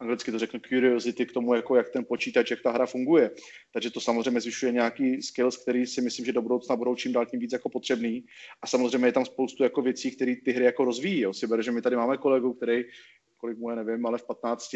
anglicky 0.00 0.32
to 0.32 0.38
řeknu, 0.38 0.60
curiosity 0.60 1.26
k 1.26 1.32
tomu, 1.32 1.54
jako 1.54 1.76
jak 1.76 1.90
ten 1.90 2.04
počítač, 2.04 2.50
jak 2.50 2.62
ta 2.62 2.70
hra 2.70 2.86
funguje. 2.86 3.30
Takže 3.72 3.90
to 3.90 4.00
samozřejmě 4.00 4.40
zvyšuje 4.40 4.72
nějaký 4.72 5.22
skills, 5.22 5.56
který 5.56 5.86
si 5.86 6.00
myslím, 6.00 6.26
že 6.26 6.32
do 6.32 6.42
budoucna 6.42 6.76
budou 6.76 6.94
čím 6.94 7.12
dál 7.12 7.26
tím 7.26 7.40
víc 7.40 7.52
jako 7.52 7.68
potřebný. 7.68 8.24
A 8.62 8.66
samozřejmě 8.66 9.08
je 9.08 9.12
tam 9.12 9.24
spoustu 9.24 9.62
jako 9.62 9.82
věcí, 9.82 10.16
které 10.16 10.34
ty 10.44 10.52
hry 10.52 10.64
jako 10.64 10.84
rozvíjí. 10.84 11.20
Jo. 11.20 11.32
Si 11.34 11.46
bere, 11.46 11.62
že 11.62 11.72
my 11.72 11.82
tady 11.82 11.96
máme 11.96 12.16
kolegu, 12.16 12.54
který 12.54 12.84
kolik 13.36 13.58
mu 13.58 13.70
je, 13.70 13.76
nevím, 13.76 14.06
ale 14.06 14.18
v 14.18 14.26
15, 14.26 14.74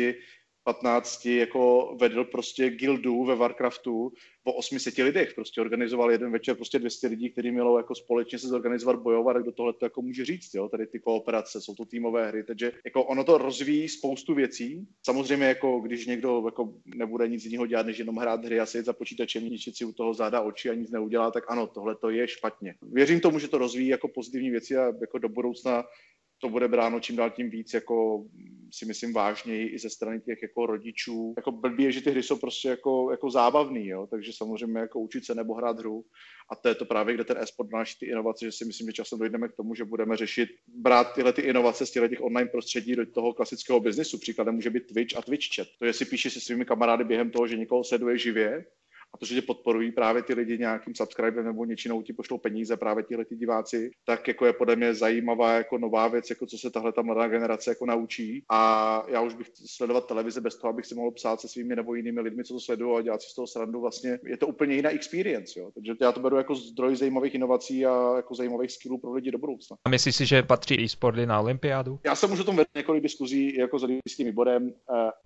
15 0.67 1.27
jako 1.27 1.97
vedl 2.01 2.25
prostě 2.25 2.71
gildu 2.71 3.25
ve 3.25 3.37
Warcraftu 3.37 4.13
po 4.45 4.53
800 4.53 4.99
lidech. 4.99 5.35
Prostě 5.35 5.61
organizoval 5.61 6.11
jeden 6.11 6.33
večer 6.33 6.57
prostě 6.57 6.79
200 6.79 7.07
lidí, 7.07 7.31
kteří 7.31 7.51
mělo 7.51 7.79
jako 7.79 7.95
společně 7.95 8.39
se 8.39 8.49
zorganizovat, 8.49 9.03
bojovat, 9.03 9.33
tak 9.33 9.43
do 9.43 9.53
tohle 9.53 9.73
to 9.73 9.85
jako 9.85 10.03
může 10.03 10.25
říct, 10.25 10.55
jo, 10.55 10.69
tady 10.69 10.87
ty 10.87 11.01
kooperace, 11.01 11.61
jsou 11.61 11.75
to 11.75 11.85
týmové 11.85 12.29
hry, 12.29 12.45
takže 12.45 12.73
jako 12.85 13.05
ono 13.05 13.25
to 13.25 13.39
rozvíjí 13.39 13.89
spoustu 13.89 14.35
věcí. 14.35 14.89
Samozřejmě 15.03 15.47
jako 15.47 15.81
když 15.81 16.07
někdo 16.07 16.43
jako 16.47 16.75
nebude 16.85 17.29
nic 17.29 17.45
jiného 17.45 17.67
dělat, 17.67 17.87
než 17.87 17.99
jenom 17.99 18.17
hrát 18.17 18.45
hry 18.45 18.61
a 18.61 18.67
sedět 18.67 18.85
za 18.85 18.93
počítačem, 18.93 19.45
ničit 19.45 19.77
si 19.77 19.85
u 19.85 19.93
toho 19.93 20.15
záda 20.15 20.41
oči 20.41 20.71
a 20.71 20.75
nic 20.75 20.91
neudělá, 20.91 21.31
tak 21.31 21.45
ano, 21.49 21.67
tohle 21.67 21.97
to 21.97 22.11
je 22.11 22.29
špatně. 22.29 22.75
Věřím 22.83 23.21
tomu, 23.21 23.39
že 23.39 23.49
to 23.49 23.59
rozvíjí 23.59 23.89
jako 23.89 24.09
pozitivní 24.09 24.51
věci 24.51 24.77
a 24.77 24.93
jako 25.01 25.19
do 25.19 25.29
budoucna 25.29 25.85
to 26.39 26.49
bude 26.49 26.69
bráno 26.69 27.01
čím 27.01 27.17
dál 27.17 27.31
tím 27.31 27.51
víc, 27.51 27.75
jako 27.75 28.25
si 28.73 28.87
myslím 28.87 29.13
vážněji 29.13 29.69
i 29.69 29.79
ze 29.79 29.91
strany 29.91 30.21
těch 30.21 30.43
jako 30.43 30.67
rodičů. 30.67 31.35
Jako 31.37 31.53
blbý 31.53 31.85
je, 31.85 31.93
že 31.93 32.01
ty 32.01 32.11
hry 32.11 32.23
jsou 32.23 32.37
prostě 32.37 32.69
jako, 32.69 33.11
jako 33.11 33.31
zábavný, 33.31 33.87
jo? 33.87 34.07
takže 34.11 34.33
samozřejmě 34.37 34.79
jako 34.79 35.01
učit 35.01 35.25
se 35.25 35.35
nebo 35.35 35.55
hrát 35.55 35.79
hru. 35.79 36.05
A 36.51 36.57
to 36.57 36.69
je 36.69 36.75
to 36.75 36.85
právě, 36.85 37.15
kde 37.15 37.25
ten 37.25 37.39
e-sport 37.39 37.73
náš 37.73 37.95
ty 37.95 38.07
inovace, 38.07 38.45
že 38.45 38.53
si 38.53 38.65
myslím, 38.65 38.87
že 38.87 38.93
časem 38.93 39.19
dojdeme 39.19 39.49
k 39.49 39.57
tomu, 39.57 39.75
že 39.75 39.85
budeme 39.85 40.17
řešit, 40.17 40.49
brát 40.67 41.15
tyhle 41.15 41.33
ty 41.33 41.43
inovace 41.43 41.87
z 41.87 41.91
těch 41.91 42.21
online 42.21 42.51
prostředí 42.51 42.97
do 42.97 43.07
toho 43.07 43.33
klasického 43.33 43.81
biznisu. 43.81 44.19
Příkladem 44.19 44.55
může 44.55 44.71
být 44.71 44.87
Twitch 44.87 45.17
a 45.17 45.23
Twitch 45.23 45.47
chat. 45.57 45.69
To 45.79 45.85
je, 45.85 45.93
si 45.93 46.05
píšeš 46.05 46.33
se 46.33 46.41
svými 46.41 46.65
kamarády 46.65 47.05
během 47.05 47.31
toho, 47.31 47.47
že 47.47 47.57
někoho 47.57 47.85
sleduje 47.85 48.19
živě, 48.19 48.65
a 49.15 49.19
to, 49.19 49.27
že 49.27 49.35
tě 49.35 49.43
podporují 49.43 49.93
právě 49.93 50.23
ty 50.23 50.35
lidi 50.35 50.59
nějakým 50.59 50.95
subscribem 50.95 51.45
nebo 51.45 51.65
něčinou 51.65 52.03
ti 52.03 52.13
pošlou 52.13 52.39
peníze 52.39 52.77
právě 52.77 53.05
tihle 53.05 53.25
ty 53.25 53.37
diváci, 53.37 53.91
tak 54.05 54.29
jako 54.29 54.47
je 54.47 54.53
podle 54.53 54.77
mě 54.77 54.95
zajímavá 54.95 55.53
jako 55.53 55.79
nová 55.79 56.09
věc, 56.09 56.31
jako 56.31 56.47
co 56.47 56.59
se 56.59 56.71
tahle 56.71 56.93
ta 56.93 57.03
mladá 57.03 57.29
generace 57.29 57.71
jako 57.71 57.87
naučí. 57.87 58.45
A 58.51 59.03
já 59.09 59.21
už 59.21 59.35
bych 59.35 59.47
sledovat 59.67 60.07
televize 60.07 60.41
bez 60.41 60.57
toho, 60.57 60.71
abych 60.71 60.87
si 60.87 60.95
mohl 60.95 61.11
psát 61.11 61.41
se 61.41 61.49
svými 61.49 61.77
nebo 61.77 61.95
jinými 61.95 62.21
lidmi, 62.21 62.45
co 62.45 62.55
to 62.55 62.61
sledují 62.61 62.99
a 62.99 63.03
dělat 63.03 63.23
si 63.23 63.31
z 63.31 63.35
toho 63.35 63.47
srandu. 63.47 63.81
Vlastně 63.81 64.19
je 64.27 64.37
to 64.37 64.47
úplně 64.47 64.75
jiná 64.75 64.91
experience. 64.91 65.61
Jo. 65.61 65.71
Takže 65.75 65.95
já 66.01 66.13
to 66.13 66.21
beru 66.21 66.37
jako 66.37 66.55
zdroj 66.55 66.97
zajímavých 66.97 67.35
inovací 67.35 67.87
a 67.87 68.17
jako 68.17 68.35
zajímavých 68.35 68.73
skillů 68.73 68.99
pro 68.99 69.13
lidi 69.13 69.31
do 69.31 69.39
budoucna. 69.39 69.77
A 69.85 69.89
myslíš 69.89 70.17
si, 70.17 70.27
že 70.27 70.43
patří 70.43 70.85
e-sporty 70.85 71.27
na 71.27 71.41
olympiádu? 71.41 71.99
Já 72.05 72.15
jsem 72.15 72.33
už 72.33 72.41
o 72.41 72.45
tom 72.45 72.57
vedl 72.57 72.71
několik 72.75 73.03
diskuzí 73.03 73.57
jako 73.57 73.79
s 73.79 74.17
tím 74.17 74.27
výborem. 74.27 74.73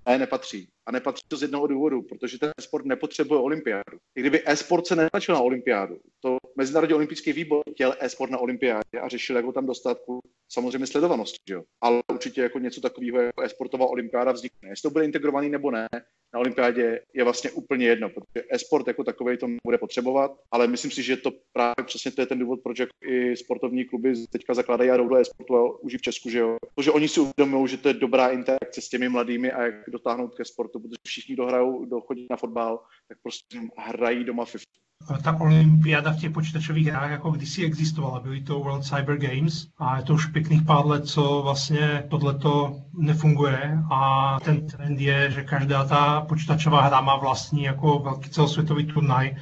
E, 0.06 0.18
nepatří. 0.18 0.68
A 0.90 0.92
nepatří 0.92 1.22
to 1.28 1.36
z 1.36 1.42
jednoho 1.42 1.66
důvodu, 1.66 2.02
protože 2.02 2.38
ten 2.38 2.52
sport 2.60 2.84
nepotřebuje 2.84 3.40
olympiádu. 3.40 3.98
I 4.16 4.20
kdyby 4.20 4.42
e-sport 4.46 4.86
se 4.86 4.96
netlačil 4.96 5.34
na 5.34 5.40
olympiádu, 5.40 5.96
to 6.20 6.36
Mezinárodní 6.56 6.94
olympijský 6.94 7.32
výbor 7.32 7.62
chtěl 7.72 7.94
e-sport 8.00 8.30
na 8.30 8.38
olympiádě 8.38 9.00
a 9.02 9.08
řešil, 9.08 9.36
jak 9.36 9.44
ho 9.44 9.52
tam 9.52 9.66
dostat 9.66 9.98
samozřejmě 10.48 10.86
sledovanosti, 10.86 11.52
jo. 11.52 11.62
Ale 11.80 12.02
určitě 12.12 12.40
jako 12.40 12.58
něco 12.58 12.80
takového 12.80 13.20
jako 13.20 13.42
e-sportová 13.42 13.86
olympiáda 13.86 14.32
vznikne. 14.32 14.68
Jestli 14.68 14.82
to 14.82 14.90
bude 14.90 15.04
integrovaný 15.04 15.48
nebo 15.48 15.70
ne, 15.70 15.88
na 16.34 16.40
olympiádě 16.40 17.00
je 17.14 17.24
vlastně 17.24 17.50
úplně 17.50 17.86
jedno, 17.86 18.08
protože 18.08 18.44
e-sport 18.50 18.86
jako 18.88 19.04
takový 19.04 19.36
to 19.38 19.46
bude 19.66 19.78
potřebovat, 19.78 20.32
ale 20.50 20.66
myslím 20.66 20.90
si, 20.90 21.02
že 21.02 21.16
to 21.16 21.30
právě 21.52 21.84
přesně 21.84 22.10
to 22.10 22.20
je 22.20 22.26
ten 22.26 22.38
důvod, 22.38 22.60
proč 22.62 22.78
jako 22.78 22.92
i 23.04 23.36
sportovní 23.36 23.84
kluby 23.84 24.14
teďka 24.32 24.54
zakládají 24.54 24.90
a 24.90 24.96
jdou 24.96 25.08
do 25.08 25.16
e-sportu 25.16 25.56
a 25.56 25.80
už 25.80 25.96
v 25.96 26.02
Česku, 26.02 26.30
že 26.30 26.38
jo. 26.38 26.56
Protože 26.74 26.90
oni 26.90 27.08
si 27.08 27.20
uvědomují, 27.20 27.68
že 27.68 27.76
to 27.76 27.88
je 27.88 27.94
dobrá 27.94 28.28
interakce 28.28 28.80
s 28.80 28.88
těmi 28.88 29.08
mladými 29.08 29.52
a 29.52 29.62
jak 29.62 29.74
dotáhnout 29.88 30.34
ke 30.34 30.44
sportu, 30.44 30.80
protože 30.80 30.96
všichni 31.06 31.36
dohrajou, 31.36 31.84
dochodí 31.84 32.26
na 32.30 32.36
fotbal, 32.36 32.80
tak 33.08 33.18
prostě 33.22 33.58
hrají 33.76 34.24
doma 34.24 34.44
FIFA 34.44 34.64
ta 35.22 35.40
olympiáda 35.40 36.12
v 36.12 36.16
těch 36.16 36.30
počítačových 36.30 36.86
hrách 36.86 37.10
jako 37.10 37.30
kdysi 37.30 37.64
existovala, 37.64 38.20
byly 38.20 38.40
to 38.40 38.58
World 38.58 38.84
Cyber 38.84 39.16
Games 39.16 39.66
a 39.78 39.96
je 39.96 40.02
to 40.02 40.14
už 40.14 40.26
pěkných 40.26 40.62
pár 40.62 40.86
let, 40.86 41.08
co 41.08 41.40
vlastně 41.42 42.04
tohleto 42.10 42.76
nefunguje. 42.92 43.78
A 43.90 44.36
ten 44.44 44.66
trend 44.66 45.00
je, 45.00 45.30
že 45.30 45.44
každá 45.44 45.84
ta 45.84 46.20
počítačová 46.20 46.82
hra 46.82 47.00
má 47.00 47.16
vlastní 47.16 47.62
jako 47.62 47.98
velký 47.98 48.30
celosvětový 48.30 48.86
turnaj, 48.86 49.36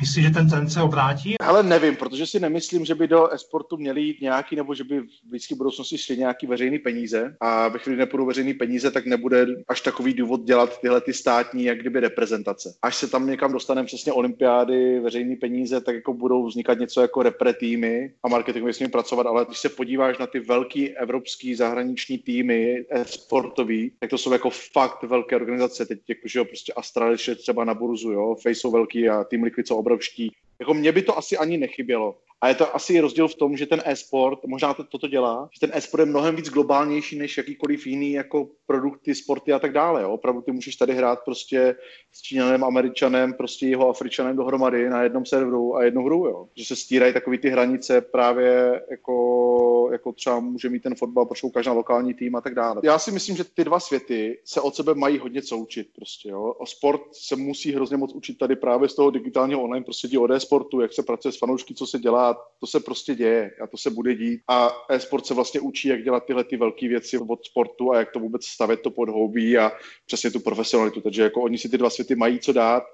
Myslíš, 0.00 0.24
že 0.24 0.30
ten 0.30 0.50
trend 0.50 0.68
se 0.70 0.82
obrátí? 0.82 1.34
Ale 1.40 1.62
nevím, 1.62 1.96
protože 1.96 2.26
si 2.26 2.40
nemyslím, 2.40 2.84
že 2.84 2.94
by 2.94 3.08
do 3.08 3.28
esportu 3.28 3.76
měli 3.76 4.00
jít 4.02 4.20
nějaký, 4.20 4.56
nebo 4.56 4.74
že 4.74 4.84
by 4.84 5.00
v 5.00 5.06
blízké 5.24 5.54
budoucnosti 5.54 5.98
šli 5.98 6.16
nějaký 6.16 6.46
veřejný 6.46 6.78
peníze. 6.78 7.36
A 7.40 7.68
ve 7.68 7.78
chvíli 7.78 7.98
nepůjdu 7.98 8.26
veřejný 8.26 8.54
peníze, 8.54 8.90
tak 8.90 9.06
nebude 9.06 9.46
až 9.68 9.80
takový 9.80 10.14
důvod 10.14 10.44
dělat 10.44 10.80
tyhle 10.80 11.00
ty 11.00 11.12
státní, 11.12 11.64
jak 11.64 11.78
kdyby 11.80 12.00
reprezentace. 12.00 12.74
Až 12.82 12.96
se 12.96 13.10
tam 13.10 13.26
někam 13.26 13.52
dostaneme 13.52 13.86
přesně 13.86 14.12
olympiády, 14.12 15.00
veřejný 15.00 15.36
peníze, 15.36 15.80
tak 15.80 15.94
jako 15.94 16.14
budou 16.14 16.46
vznikat 16.46 16.78
něco 16.78 17.00
jako 17.00 17.22
repre 17.22 17.54
týmy 17.54 18.12
a 18.22 18.28
marketingově 18.28 18.74
s 18.74 18.78
nimi 18.78 18.90
pracovat, 18.90 19.26
ale 19.26 19.44
když 19.44 19.58
se 19.58 19.68
podíváš 19.68 20.18
na 20.18 20.26
ty 20.26 20.40
velký 20.40 20.90
evropský 20.90 21.54
zahraniční 21.54 22.18
týmy 22.18 22.84
sportový, 23.02 23.92
tak 24.00 24.10
to 24.10 24.18
jsou 24.18 24.32
jako 24.32 24.50
fakt 24.50 25.02
velké 25.02 25.36
organizace. 25.36 25.86
Teď 25.86 25.98
jako, 26.08 26.28
že 26.28 26.38
jo, 26.38 26.44
prostě 26.44 26.72
Astralis 26.72 27.28
je 27.28 27.34
třeba 27.34 27.64
na 27.64 27.74
burzu, 27.74 28.12
jo, 28.12 28.36
Face 28.42 28.60
jsou 28.60 28.70
velký 28.70 29.08
a 29.08 29.24
Team 29.24 29.42
Liquid 29.42 29.68
jsou 29.68 29.84
obrovští. 29.94 30.32
Jako 30.60 30.74
mně 30.74 30.92
by 30.92 31.02
to 31.02 31.18
asi 31.18 31.36
ani 31.38 31.58
nechybělo. 31.58 32.18
A 32.44 32.48
je 32.48 32.54
to 32.54 32.76
asi 32.76 33.00
rozdíl 33.00 33.28
v 33.28 33.34
tom, 33.34 33.56
že 33.56 33.66
ten 33.66 33.82
e-sport, 33.84 34.44
možná 34.46 34.74
to, 34.74 34.84
toto 34.84 35.08
dělá, 35.08 35.48
že 35.52 35.60
ten 35.60 35.70
e-sport 35.72 36.00
je 36.00 36.06
mnohem 36.06 36.36
víc 36.36 36.50
globálnější 36.50 37.18
než 37.18 37.36
jakýkoliv 37.36 37.86
jiný 37.86 38.12
jako 38.12 38.48
produkty, 38.66 39.14
sporty 39.14 39.52
a 39.52 39.58
tak 39.58 39.72
dále. 39.72 40.02
Jo. 40.02 40.10
Opravdu 40.10 40.40
ty 40.40 40.52
můžeš 40.52 40.76
tady 40.76 40.94
hrát 40.94 41.18
prostě 41.24 41.76
s 42.12 42.22
Číňanem, 42.22 42.64
Američanem, 42.64 43.32
prostě 43.32 43.66
jeho 43.66 43.88
Afričanem 43.88 44.36
dohromady 44.36 44.90
na 44.90 45.02
jednom 45.02 45.26
serveru 45.26 45.76
a 45.76 45.84
jednu 45.84 46.04
hru. 46.04 46.26
Jo. 46.26 46.48
Že 46.54 46.64
se 46.64 46.76
stírají 46.76 47.12
takový 47.12 47.38
ty 47.38 47.48
hranice 47.50 48.00
právě 48.00 48.82
jako, 48.90 49.88
jako 49.92 50.12
třeba 50.12 50.40
může 50.40 50.70
mít 50.70 50.82
ten 50.82 50.94
fotbal, 50.94 51.26
proč 51.26 51.40
každá 51.54 51.72
lokální 51.72 52.14
tým 52.14 52.36
a 52.36 52.40
tak 52.40 52.54
dále. 52.54 52.80
Já 52.84 52.98
si 52.98 53.12
myslím, 53.12 53.36
že 53.36 53.44
ty 53.44 53.64
dva 53.64 53.80
světy 53.80 54.38
se 54.44 54.60
od 54.60 54.74
sebe 54.74 54.94
mají 54.94 55.18
hodně 55.18 55.42
co 55.42 55.56
učit. 55.56 55.88
Prostě, 55.96 56.28
jo. 56.28 56.42
O 56.42 56.66
sport 56.66 57.00
se 57.12 57.36
musí 57.36 57.72
hrozně 57.72 57.96
moc 57.96 58.12
učit 58.12 58.38
tady 58.38 58.56
právě 58.56 58.88
z 58.88 58.94
toho 58.94 59.10
digitálního 59.10 59.62
online 59.62 59.84
prostředí 59.84 60.18
od 60.18 60.30
e-sportu, 60.30 60.80
jak 60.80 60.92
se 60.92 61.02
pracuje 61.02 61.32
s 61.32 61.38
fanoušky, 61.38 61.74
co 61.74 61.86
se 61.86 61.98
dělá, 61.98 62.33
to 62.60 62.66
se 62.66 62.80
prostě 62.80 63.14
děje 63.14 63.50
a 63.62 63.66
to 63.66 63.76
se 63.76 63.90
bude 63.90 64.14
dít. 64.14 64.40
A 64.48 64.70
e-sport 64.90 65.26
se 65.26 65.34
vlastně 65.34 65.60
učí, 65.60 65.88
jak 65.88 66.02
dělat 66.02 66.24
tyhle 66.26 66.44
ty 66.44 66.56
velké 66.56 66.88
věci 66.88 67.18
od 67.18 67.44
sportu 67.44 67.92
a 67.92 67.98
jak 67.98 68.12
to 68.12 68.20
vůbec 68.20 68.44
stavět 68.44 68.80
to 68.80 68.90
podhoubí 68.90 69.58
a 69.58 69.72
přesně 70.06 70.30
tu 70.30 70.40
profesionalitu. 70.40 71.00
Takže 71.00 71.22
jako 71.22 71.42
oni 71.42 71.58
si 71.58 71.68
ty 71.68 71.78
dva 71.78 71.90
světy 71.90 72.14
mají 72.14 72.38
co 72.38 72.52
dát 72.52 72.84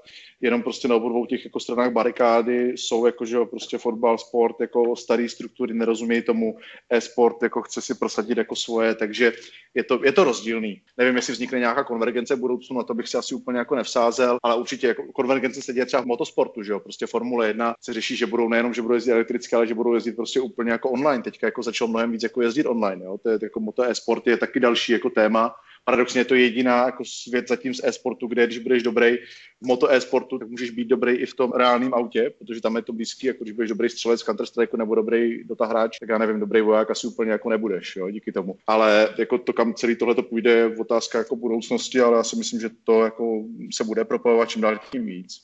jenom 0.40 0.62
prostě 0.62 0.88
na 0.88 0.96
obou 0.96 1.26
těch 1.26 1.44
jako 1.44 1.60
stranách 1.60 1.92
barikády 1.92 2.72
jsou 2.76 3.06
jako, 3.06 3.24
že 3.24 3.38
prostě 3.44 3.78
fotbal, 3.78 4.18
sport, 4.18 4.60
jako 4.60 4.96
starý 4.96 5.28
struktury, 5.28 5.74
nerozumějí 5.74 6.22
tomu, 6.22 6.56
e-sport 6.90 7.42
jako 7.42 7.62
chce 7.62 7.82
si 7.82 7.94
prosadit 7.94 8.38
jako 8.38 8.56
svoje, 8.56 8.94
takže 8.94 9.32
je 9.74 9.84
to, 9.84 10.00
je 10.04 10.12
to 10.12 10.24
rozdílný. 10.24 10.82
Nevím, 10.98 11.16
jestli 11.16 11.32
vznikne 11.32 11.58
nějaká 11.58 11.84
konvergence 11.84 12.34
v 12.34 12.40
budoucnu, 12.40 12.76
na 12.76 12.82
to 12.82 12.94
bych 12.94 13.08
si 13.08 13.16
asi 13.16 13.34
úplně 13.34 13.58
jako 13.58 13.74
nevsázel, 13.74 14.38
ale 14.42 14.56
určitě 14.56 14.86
jako 14.86 15.04
konvergence 15.12 15.62
se 15.62 15.72
děje 15.72 15.86
třeba 15.86 16.02
v 16.02 16.06
motosportu, 16.06 16.62
že 16.62 16.72
jo, 16.72 16.80
prostě 16.80 17.06
Formule 17.06 17.46
1 17.46 17.74
se 17.80 17.92
řeší, 17.92 18.16
že 18.16 18.26
budou 18.26 18.48
nejenom, 18.48 18.74
že 18.74 18.82
budou 18.82 18.94
jezdit 18.94 19.12
elektricky, 19.12 19.56
ale 19.56 19.66
že 19.66 19.74
budou 19.74 19.94
jezdit 19.94 20.12
prostě 20.12 20.40
úplně 20.40 20.70
jako 20.70 20.90
online. 20.90 21.22
Teďka 21.22 21.46
jako 21.46 21.62
začalo 21.62 21.88
mnohem 21.88 22.12
víc 22.12 22.22
jako 22.22 22.42
jezdit 22.42 22.66
online, 22.66 23.04
jo, 23.04 23.18
to 23.18 23.28
je 23.28 23.38
jako 23.42 23.60
moto 23.60 23.82
e-sport 23.82 24.26
je 24.26 24.36
taky 24.36 24.60
další 24.60 24.92
jako 24.92 25.10
téma, 25.10 25.54
paradoxně 25.84 26.20
je 26.20 26.24
to 26.24 26.34
jediná 26.34 26.84
jako 26.86 27.04
svět 27.04 27.48
zatím 27.48 27.74
z 27.74 27.80
e-sportu, 27.84 28.26
kde 28.26 28.46
když 28.46 28.58
budeš 28.58 28.82
dobrý 28.82 29.16
v 29.62 29.66
moto 29.66 29.90
e-sportu, 29.90 30.38
tak 30.38 30.48
můžeš 30.48 30.70
být 30.70 30.88
dobrý 30.88 31.12
i 31.12 31.26
v 31.26 31.34
tom 31.34 31.52
reálném 31.52 31.94
autě, 31.94 32.30
protože 32.38 32.60
tam 32.60 32.76
je 32.76 32.82
to 32.82 32.92
blízký, 32.92 33.26
jako 33.26 33.44
když 33.44 33.54
budeš 33.54 33.68
dobrý 33.68 33.88
střelec 33.88 34.22
Counter 34.22 34.46
Strike 34.46 34.76
nebo 34.76 34.94
dobrý 34.94 35.44
dotahráč, 35.44 35.98
tak 35.98 36.08
já 36.08 36.18
nevím, 36.18 36.40
dobrý 36.40 36.60
voják 36.60 36.90
asi 36.90 37.06
úplně 37.06 37.30
jako 37.30 37.50
nebudeš, 37.50 37.96
jo, 37.96 38.10
díky 38.10 38.32
tomu. 38.32 38.56
Ale 38.66 39.08
jako 39.18 39.38
to, 39.38 39.52
kam 39.52 39.74
celý 39.74 39.96
tohle 39.96 40.14
to 40.14 40.22
půjde, 40.22 40.50
je 40.50 40.76
otázka 40.76 41.18
jako 41.18 41.36
budoucnosti, 41.36 42.00
ale 42.00 42.16
já 42.16 42.22
si 42.22 42.36
myslím, 42.36 42.60
že 42.60 42.70
to 42.84 43.04
jako 43.04 43.44
se 43.74 43.84
bude 43.84 44.04
propagovat 44.04 44.48
čím 44.48 44.62
dál 44.62 44.80
tím 44.92 45.06
víc. 45.06 45.42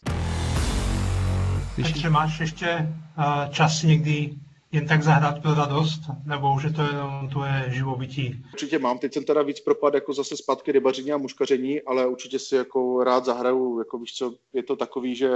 Takže 1.83 2.11
máš 2.11 2.41
ještě 2.41 2.89
uh, 3.19 3.53
čas 3.53 3.83
někdy 3.83 4.31
jen 4.77 4.87
tak 4.87 5.03
zahrát 5.03 5.43
pro 5.43 5.55
radost, 5.55 6.01
nebo 6.25 6.55
už 6.55 6.65
je 6.65 6.73
to 6.73 6.83
jenom 6.83 7.29
tvoje 7.33 7.65
živobytí? 7.69 8.45
Určitě 8.53 8.79
mám, 8.79 8.99
teď 8.99 9.15
jsem 9.15 9.25
teda 9.25 9.43
víc 9.43 9.61
propad 9.61 9.95
jako 9.95 10.13
zase 10.13 10.37
zpátky 10.37 10.73
rybaření 10.73 11.13
a 11.13 11.17
muškaření, 11.17 11.83
ale 11.83 12.07
určitě 12.07 12.39
si 12.39 12.57
jako 12.57 13.05
rád 13.05 13.25
zahraju, 13.25 13.79
jako 13.79 13.99
víš 13.99 14.15
co, 14.15 14.35
je 14.53 14.63
to 14.63 14.77
takový, 14.77 15.15
že 15.15 15.31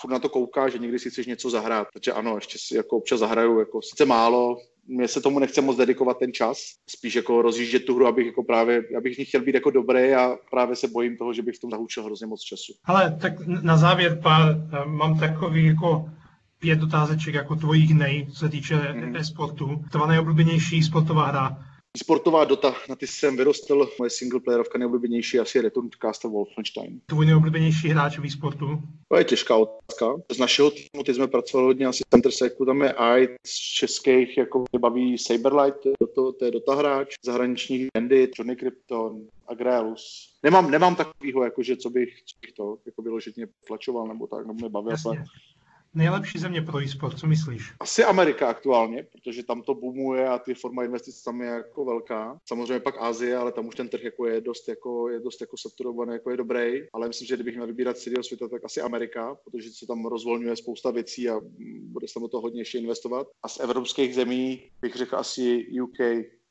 furt 0.00 0.10
na 0.10 0.18
to 0.18 0.28
kouká, 0.28 0.68
že 0.68 0.78
někdy 0.78 0.98
si 0.98 1.10
chceš 1.10 1.26
něco 1.26 1.50
zahrát, 1.50 1.88
takže 1.92 2.12
ano, 2.12 2.34
ještě 2.34 2.58
si 2.60 2.76
jako 2.76 2.96
občas 2.96 3.20
zahraju, 3.20 3.58
jako 3.58 3.82
sice 3.82 4.04
málo, 4.04 4.56
mě 4.86 5.08
se 5.08 5.20
tomu 5.20 5.38
nechce 5.38 5.60
moc 5.60 5.76
dedikovat 5.76 6.18
ten 6.18 6.32
čas, 6.32 6.58
spíš 6.86 7.14
jako 7.14 7.42
rozjíždět 7.42 7.84
tu 7.84 7.94
hru, 7.94 8.06
abych 8.06 8.26
jako 8.26 8.42
právě, 8.42 8.82
abych 8.98 9.18
ní 9.18 9.24
chtěl 9.24 9.40
být 9.40 9.54
jako 9.54 9.70
dobrý 9.70 10.12
a 10.14 10.36
právě 10.50 10.76
se 10.76 10.88
bojím 10.88 11.16
toho, 11.16 11.32
že 11.32 11.42
bych 11.42 11.56
v 11.56 11.60
tom 11.60 11.70
zahučil 11.70 12.04
hrozně 12.04 12.26
moc 12.26 12.40
času. 12.40 12.72
Ale 12.84 13.16
tak 13.20 13.32
na 13.46 13.76
závěr 13.76 14.20
pár, 14.22 14.56
mám 14.86 15.18
takový 15.18 15.66
jako 15.66 16.10
pět 16.64 16.82
otázeček 16.82 17.34
jako 17.34 17.56
tvojich 17.56 17.94
nej, 17.94 18.26
co 18.32 18.38
se 18.38 18.48
týče 18.48 18.74
mm. 18.76 19.16
e-sportu. 19.16 19.84
Tvá 19.92 20.06
nejoblíbenější 20.06 20.82
sportová 20.82 21.26
hra? 21.26 21.58
Sportová 21.96 22.44
Dota, 22.44 22.74
na 22.88 22.96
ty 22.96 23.06
jsem 23.06 23.36
vyrostl, 23.36 23.88
moje 23.98 24.10
singleplayerovka 24.10 24.78
nejoblíbenější 24.78 25.38
asi 25.38 25.58
je 25.58 25.62
Return 25.62 25.88
to 25.88 25.98
Castle 26.02 26.30
Wolfenstein. 26.30 27.00
Tvůj 27.06 27.26
nejoblíbenější 27.26 27.88
hráč 27.88 28.18
v 28.18 28.30
sportu? 28.30 28.78
To 29.08 29.16
je 29.16 29.24
těžká 29.24 29.56
otázka. 29.56 30.06
Z 30.32 30.38
našeho 30.38 30.70
týmu 30.70 31.04
teď 31.04 31.16
jsme 31.16 31.26
pracovali 31.26 31.66
hodně 31.66 31.86
asi 31.86 32.02
Center 32.10 32.32
Seku, 32.32 32.64
tam 32.64 32.82
je 32.82 32.92
AI 32.92 33.28
z 33.46 33.54
českých, 33.58 34.38
jako 34.38 34.64
baví 34.78 35.18
Saberlight, 35.18 35.82
to, 35.98 36.06
to, 36.06 36.32
to 36.32 36.44
je 36.44 36.50
Dota 36.50 36.74
hráč, 36.74 37.14
zahraničních 37.24 37.88
Andy, 37.94 38.30
Johnny 38.38 38.56
Krypton, 38.56 39.20
Agrelus. 39.46 40.34
Nemám, 40.42 40.70
nemám 40.70 40.96
takového, 40.96 41.44
jakože 41.44 41.76
co 41.76 41.90
bych, 41.90 42.08
co 42.24 42.36
bych 42.40 42.52
to 42.52 42.78
jako 42.86 43.02
vyloženě 43.02 43.46
flačoval 43.66 44.06
nebo 44.08 44.26
tak, 44.26 44.46
nebo 44.46 44.54
mě 44.54 44.68
bavil. 44.68 44.96
Ale 45.06 45.24
nejlepší 45.94 46.38
země 46.38 46.62
pro 46.62 46.82
e-sport, 46.82 47.18
co 47.18 47.26
myslíš? 47.26 47.72
Asi 47.80 48.04
Amerika 48.04 48.48
aktuálně, 48.48 49.06
protože 49.12 49.42
tam 49.42 49.62
to 49.62 49.74
boomuje 49.74 50.28
a 50.28 50.38
ty 50.38 50.54
forma 50.54 50.84
investic 50.84 51.22
tam 51.22 51.40
je 51.40 51.48
jako 51.48 51.84
velká. 51.84 52.38
Samozřejmě 52.48 52.80
pak 52.80 52.94
Asie, 52.98 53.36
ale 53.36 53.52
tam 53.52 53.66
už 53.66 53.74
ten 53.74 53.88
trh 53.88 54.04
jako 54.04 54.26
je 54.26 54.40
dost 54.40 54.68
jako, 54.68 55.08
je 55.08 55.20
dost 55.20 55.40
jako 55.40 55.56
saturovaný, 55.56 56.12
jako 56.12 56.30
je 56.30 56.36
dobrý, 56.36 56.82
ale 56.92 57.08
myslím, 57.08 57.26
že 57.26 57.34
kdybych 57.34 57.54
měl 57.54 57.66
vybírat 57.66 57.98
celého 57.98 58.22
světa, 58.22 58.48
tak 58.48 58.64
asi 58.64 58.80
Amerika, 58.80 59.36
protože 59.44 59.70
se 59.70 59.86
tam 59.86 60.06
rozvolňuje 60.06 60.56
spousta 60.56 60.90
věcí 60.90 61.28
a 61.28 61.40
bude 61.82 62.08
se 62.08 62.14
tam 62.14 62.28
toho 62.28 62.40
hodně 62.40 62.60
ještě 62.60 62.78
investovat. 62.78 63.26
A 63.42 63.48
z 63.48 63.60
evropských 63.60 64.14
zemí 64.14 64.62
bych 64.80 64.94
řekl 64.94 65.16
asi 65.16 65.66
UK, 65.82 65.98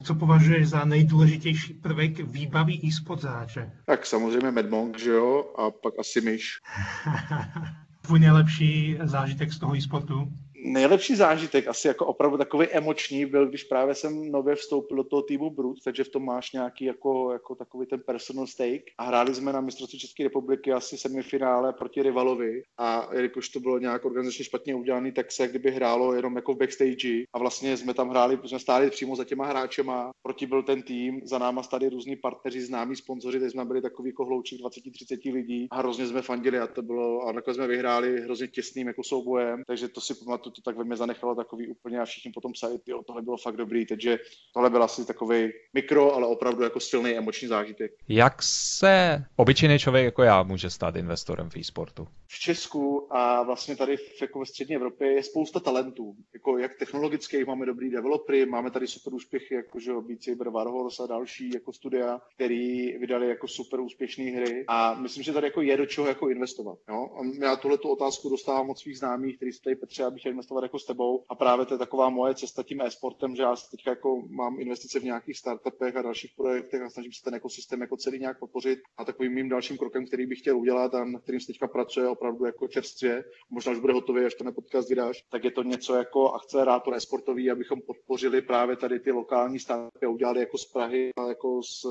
co 0.03 0.15
považuješ 0.15 0.67
za 0.67 0.85
nejdůležitější 0.85 1.73
prvek 1.73 2.19
výbavy 2.19 2.73
e-sport 2.83 3.23
hráče? 3.23 3.71
Tak 3.85 4.05
samozřejmě 4.05 4.51
Medmonk, 4.51 4.99
že 4.99 5.11
jo, 5.11 5.53
a 5.57 5.71
pak 5.71 5.99
asi 5.99 6.21
myš. 6.21 6.45
tvůj 8.05 8.19
nejlepší 8.19 8.97
zážitek 9.03 9.53
z 9.53 9.59
toho 9.59 9.75
e-sportu? 9.75 10.31
Nejlepší 10.63 11.15
zážitek, 11.15 11.67
asi 11.67 11.87
jako 11.87 12.05
opravdu 12.05 12.37
takový 12.37 12.67
emoční, 12.67 13.25
byl, 13.25 13.47
když 13.47 13.63
právě 13.63 13.95
jsem 13.95 14.31
nově 14.31 14.55
vstoupil 14.55 14.97
do 14.97 15.03
toho 15.03 15.21
týmu 15.21 15.49
Brut, 15.49 15.77
takže 15.83 16.03
v 16.03 16.09
tom 16.09 16.25
máš 16.25 16.51
nějaký 16.51 16.85
jako, 16.85 17.31
jako 17.31 17.55
takový 17.55 17.87
ten 17.87 17.99
personal 17.99 18.47
stake. 18.47 18.83
A 18.97 19.03
hráli 19.03 19.35
jsme 19.35 19.53
na 19.53 19.61
mistrovství 19.61 19.99
České 19.99 20.23
republiky 20.23 20.73
asi 20.73 20.97
semifinále 20.97 21.73
proti 21.73 22.03
rivalovi. 22.03 22.63
A 22.77 23.09
jelikož 23.13 23.49
to 23.49 23.59
bylo 23.59 23.79
nějak 23.79 24.05
organizačně 24.05 24.45
špatně 24.45 24.75
udělané, 24.75 25.11
tak 25.11 25.31
se 25.31 25.47
kdyby 25.47 25.71
hrálo 25.71 26.13
jenom 26.13 26.35
jako 26.35 26.53
v 26.53 26.57
backstage. 26.57 27.23
A 27.33 27.39
vlastně 27.39 27.77
jsme 27.77 27.93
tam 27.93 28.09
hráli, 28.09 28.39
jsme 28.45 28.59
stáli 28.59 28.89
přímo 28.89 29.15
za 29.15 29.23
těma 29.23 29.45
hráčema, 29.45 30.11
proti 30.21 30.45
byl 30.45 30.63
ten 30.63 30.81
tým, 30.81 31.21
za 31.23 31.37
náma 31.37 31.63
stáli 31.63 31.89
různí 31.89 32.15
partneři, 32.15 32.61
známí 32.61 32.95
sponzoři, 32.95 33.39
teď 33.39 33.51
jsme 33.51 33.65
byli 33.65 33.81
takový 33.81 34.09
jako 34.09 34.25
hloučík 34.25 34.61
20-30 34.61 35.33
lidí. 35.33 35.67
A 35.71 35.77
hrozně 35.77 36.07
jsme 36.07 36.21
fandili 36.21 36.59
a 36.59 36.67
to 36.67 36.81
bylo, 36.81 37.21
a 37.27 37.31
nakonec 37.31 37.57
jsme 37.57 37.67
vyhráli 37.67 38.21
hrozně 38.21 38.47
těsným 38.47 38.87
jako 38.87 39.03
soubojem, 39.03 39.63
takže 39.67 39.87
to 39.87 40.01
si 40.01 40.13
pamatuju 40.15 40.52
to 40.53 40.61
tak 40.61 40.77
ve 40.77 40.83
mě 40.83 40.95
zanechalo 40.95 41.35
takový 41.35 41.67
úplně 41.67 41.99
a 41.99 42.05
všichni 42.05 42.31
potom 42.31 42.51
psali, 42.51 42.79
jo, 42.85 43.03
tohle 43.03 43.21
bylo 43.21 43.37
fakt 43.37 43.55
dobrý, 43.55 43.85
takže 43.85 44.19
tohle 44.53 44.69
byl 44.69 44.83
asi 44.83 45.05
takový 45.05 45.51
mikro, 45.73 46.15
ale 46.15 46.27
opravdu 46.27 46.63
jako 46.63 46.79
silný 46.79 47.11
emoční 47.11 47.47
zážitek. 47.47 47.91
Jak 48.07 48.43
se 48.43 49.23
obyčejný 49.35 49.79
člověk 49.79 50.05
jako 50.05 50.23
já 50.23 50.43
může 50.43 50.69
stát 50.69 50.95
investorem 50.95 51.49
v 51.49 51.57
e-sportu? 51.57 52.07
V 52.27 52.39
Česku 52.39 53.07
a 53.15 53.43
vlastně 53.43 53.75
tady 53.75 53.97
v, 53.97 54.21
jako 54.21 54.39
ve 54.39 54.45
střední 54.45 54.75
Evropě 54.75 55.11
je 55.11 55.23
spousta 55.23 55.59
talentů, 55.59 56.15
jako 56.33 56.57
jak 56.57 56.75
technologických, 56.75 57.45
máme 57.45 57.65
dobrý 57.65 57.89
developery, 57.89 58.45
máme 58.45 58.71
tady 58.71 58.87
super 58.87 59.13
úspěchy, 59.13 59.55
jako 59.55 59.79
že 59.79 59.91
Beat 59.93 60.23
Saber, 60.23 60.49
Warhorse 60.49 61.03
a 61.03 61.07
další 61.07 61.51
jako 61.53 61.73
studia, 61.73 62.21
který 62.35 62.97
vydali 62.97 63.29
jako 63.29 63.47
super 63.47 63.79
úspěšné 63.79 64.23
hry 64.23 64.65
a 64.67 64.93
myslím, 64.93 65.23
že 65.23 65.33
tady 65.33 65.47
jako 65.47 65.61
je 65.61 65.77
do 65.77 65.85
čeho 65.85 66.07
jako 66.07 66.29
investovat. 66.29 66.77
Jo? 66.89 67.09
A 67.19 67.45
já 67.45 67.55
tuhle 67.55 67.77
tu 67.77 67.89
otázku 67.89 68.29
dostávám 68.29 68.69
od 68.69 68.79
svých 68.79 68.99
známých, 68.99 69.35
kteří 69.35 69.51
se 69.51 69.61
tady 69.63 69.75
Petře, 69.75 70.03
abych 70.03 70.25
investovat 70.43 70.63
jako 70.63 70.79
s 70.79 70.85
tebou. 70.85 71.23
A 71.29 71.35
právě 71.35 71.65
to 71.65 71.73
je 71.73 71.77
taková 71.77 72.09
moje 72.09 72.35
cesta 72.35 72.63
tím 72.63 72.81
e-sportem, 72.81 73.35
že 73.35 73.43
já 73.43 73.55
teď 73.71 73.87
jako 73.87 74.21
mám 74.29 74.59
investice 74.59 74.99
v 74.99 75.03
nějakých 75.03 75.37
startupech 75.37 75.95
a 75.95 76.01
dalších 76.01 76.31
projektech 76.37 76.81
a 76.81 76.89
snažím 76.89 77.11
se 77.11 77.23
ten 77.23 77.35
ekosystém 77.35 77.81
jako 77.81 77.97
celý 77.97 78.19
nějak 78.19 78.39
podpořit. 78.39 78.79
A 78.97 79.05
takovým 79.05 79.33
mým 79.33 79.49
dalším 79.49 79.77
krokem, 79.77 80.05
který 80.05 80.25
bych 80.25 80.39
chtěl 80.39 80.57
udělat 80.57 80.95
a 80.95 81.05
na 81.05 81.19
kterým 81.19 81.41
se 81.41 81.47
teďka 81.47 81.67
pracuje 81.67 82.07
opravdu 82.07 82.45
jako 82.45 82.67
čerstvě, 82.67 83.23
možná 83.49 83.71
už 83.71 83.79
bude 83.79 83.93
hotový, 83.93 84.25
až 84.25 84.35
ten 84.35 84.53
podcast 84.53 84.89
vydáš, 84.89 85.23
tak 85.31 85.43
je 85.43 85.51
to 85.51 85.63
něco 85.63 85.95
jako 85.95 86.31
akcelerátor 86.31 86.93
e-sportový, 86.93 87.51
abychom 87.51 87.81
podpořili 87.81 88.41
právě 88.41 88.75
tady 88.75 88.99
ty 88.99 89.11
lokální 89.11 89.59
startupy 89.59 90.05
a 90.05 90.09
udělali 90.09 90.39
jako 90.39 90.57
z 90.57 90.65
Prahy 90.65 91.09
a 91.17 91.27
jako 91.27 91.63
z 91.63 91.85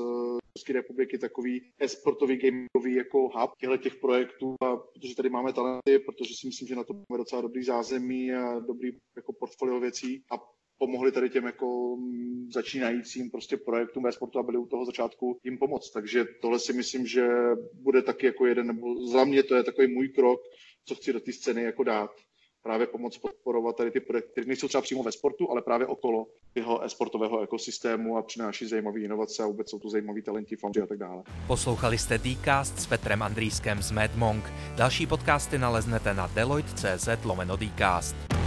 České 0.57 0.73
republiky 0.73 1.17
takový 1.17 1.61
e-sportový 1.79 2.37
gamingový 2.37 2.95
jako 2.95 3.19
hub 3.19 3.51
těchto 3.59 3.77
těch 3.77 3.95
projektů, 3.95 4.55
a 4.61 4.75
protože 4.75 5.15
tady 5.15 5.29
máme 5.29 5.53
talenty, 5.53 5.99
protože 5.99 6.33
si 6.35 6.47
myslím, 6.47 6.67
že 6.67 6.75
na 6.75 6.83
to 6.83 6.93
máme 6.93 7.17
docela 7.17 7.41
dobrý 7.41 7.63
zázemí 7.63 8.33
dobrý 8.67 8.89
jako 9.15 9.33
portfolio 9.33 9.79
věcí 9.79 10.23
a 10.31 10.35
pomohli 10.77 11.11
tady 11.11 11.29
těm 11.29 11.45
jako 11.45 11.97
začínajícím 12.53 13.31
prostě 13.31 13.57
projektům 13.57 14.03
ve 14.03 14.11
sportu 14.11 14.39
a 14.39 14.43
byli 14.43 14.57
u 14.57 14.65
toho 14.65 14.85
začátku 14.85 15.39
jim 15.43 15.57
pomoct. 15.57 15.91
Takže 15.91 16.25
tohle 16.41 16.59
si 16.59 16.73
myslím, 16.73 17.07
že 17.07 17.27
bude 17.73 18.01
taky 18.01 18.25
jako 18.25 18.45
jeden, 18.45 18.67
nebo 18.67 19.07
za 19.07 19.23
mě 19.23 19.43
to 19.43 19.55
je 19.55 19.63
takový 19.63 19.93
můj 19.93 20.09
krok, 20.09 20.39
co 20.85 20.95
chci 20.95 21.13
do 21.13 21.19
té 21.19 21.31
scény 21.33 21.63
jako 21.63 21.83
dát 21.83 22.11
právě 22.63 22.87
pomoct 22.87 23.17
podporovat 23.17 23.75
tady 23.77 23.91
ty 23.91 23.99
projekty, 23.99 24.31
které 24.31 24.47
nejsou 24.47 24.67
třeba 24.67 24.81
přímo 24.81 25.03
ve 25.03 25.11
sportu, 25.11 25.51
ale 25.51 25.61
právě 25.61 25.87
okolo 25.87 26.27
jeho 26.55 26.83
e-sportového 26.83 27.41
ekosystému 27.41 28.17
a 28.17 28.21
přináší 28.21 28.65
zajímavé 28.65 28.99
inovace 28.99 29.43
a 29.43 29.47
vůbec 29.47 29.69
jsou 29.69 29.79
tu 29.79 29.89
zajímaví 29.89 30.21
talenti, 30.21 30.55
foundry 30.55 30.81
a 30.81 30.85
tak 30.85 30.97
dále. 30.97 31.23
Poslouchali 31.47 31.97
jste 31.97 32.19
Dcast 32.19 32.79
s 32.79 32.87
Petrem 32.87 33.21
Andrýskem 33.21 33.81
z 33.83 33.91
MadMonk. 33.91 34.43
Další 34.75 35.07
podcasty 35.07 35.57
naleznete 35.57 36.13
na 36.13 36.27
deloitte.cz 36.27 37.25
lomeno 37.25 37.57
Dcast. 37.57 38.42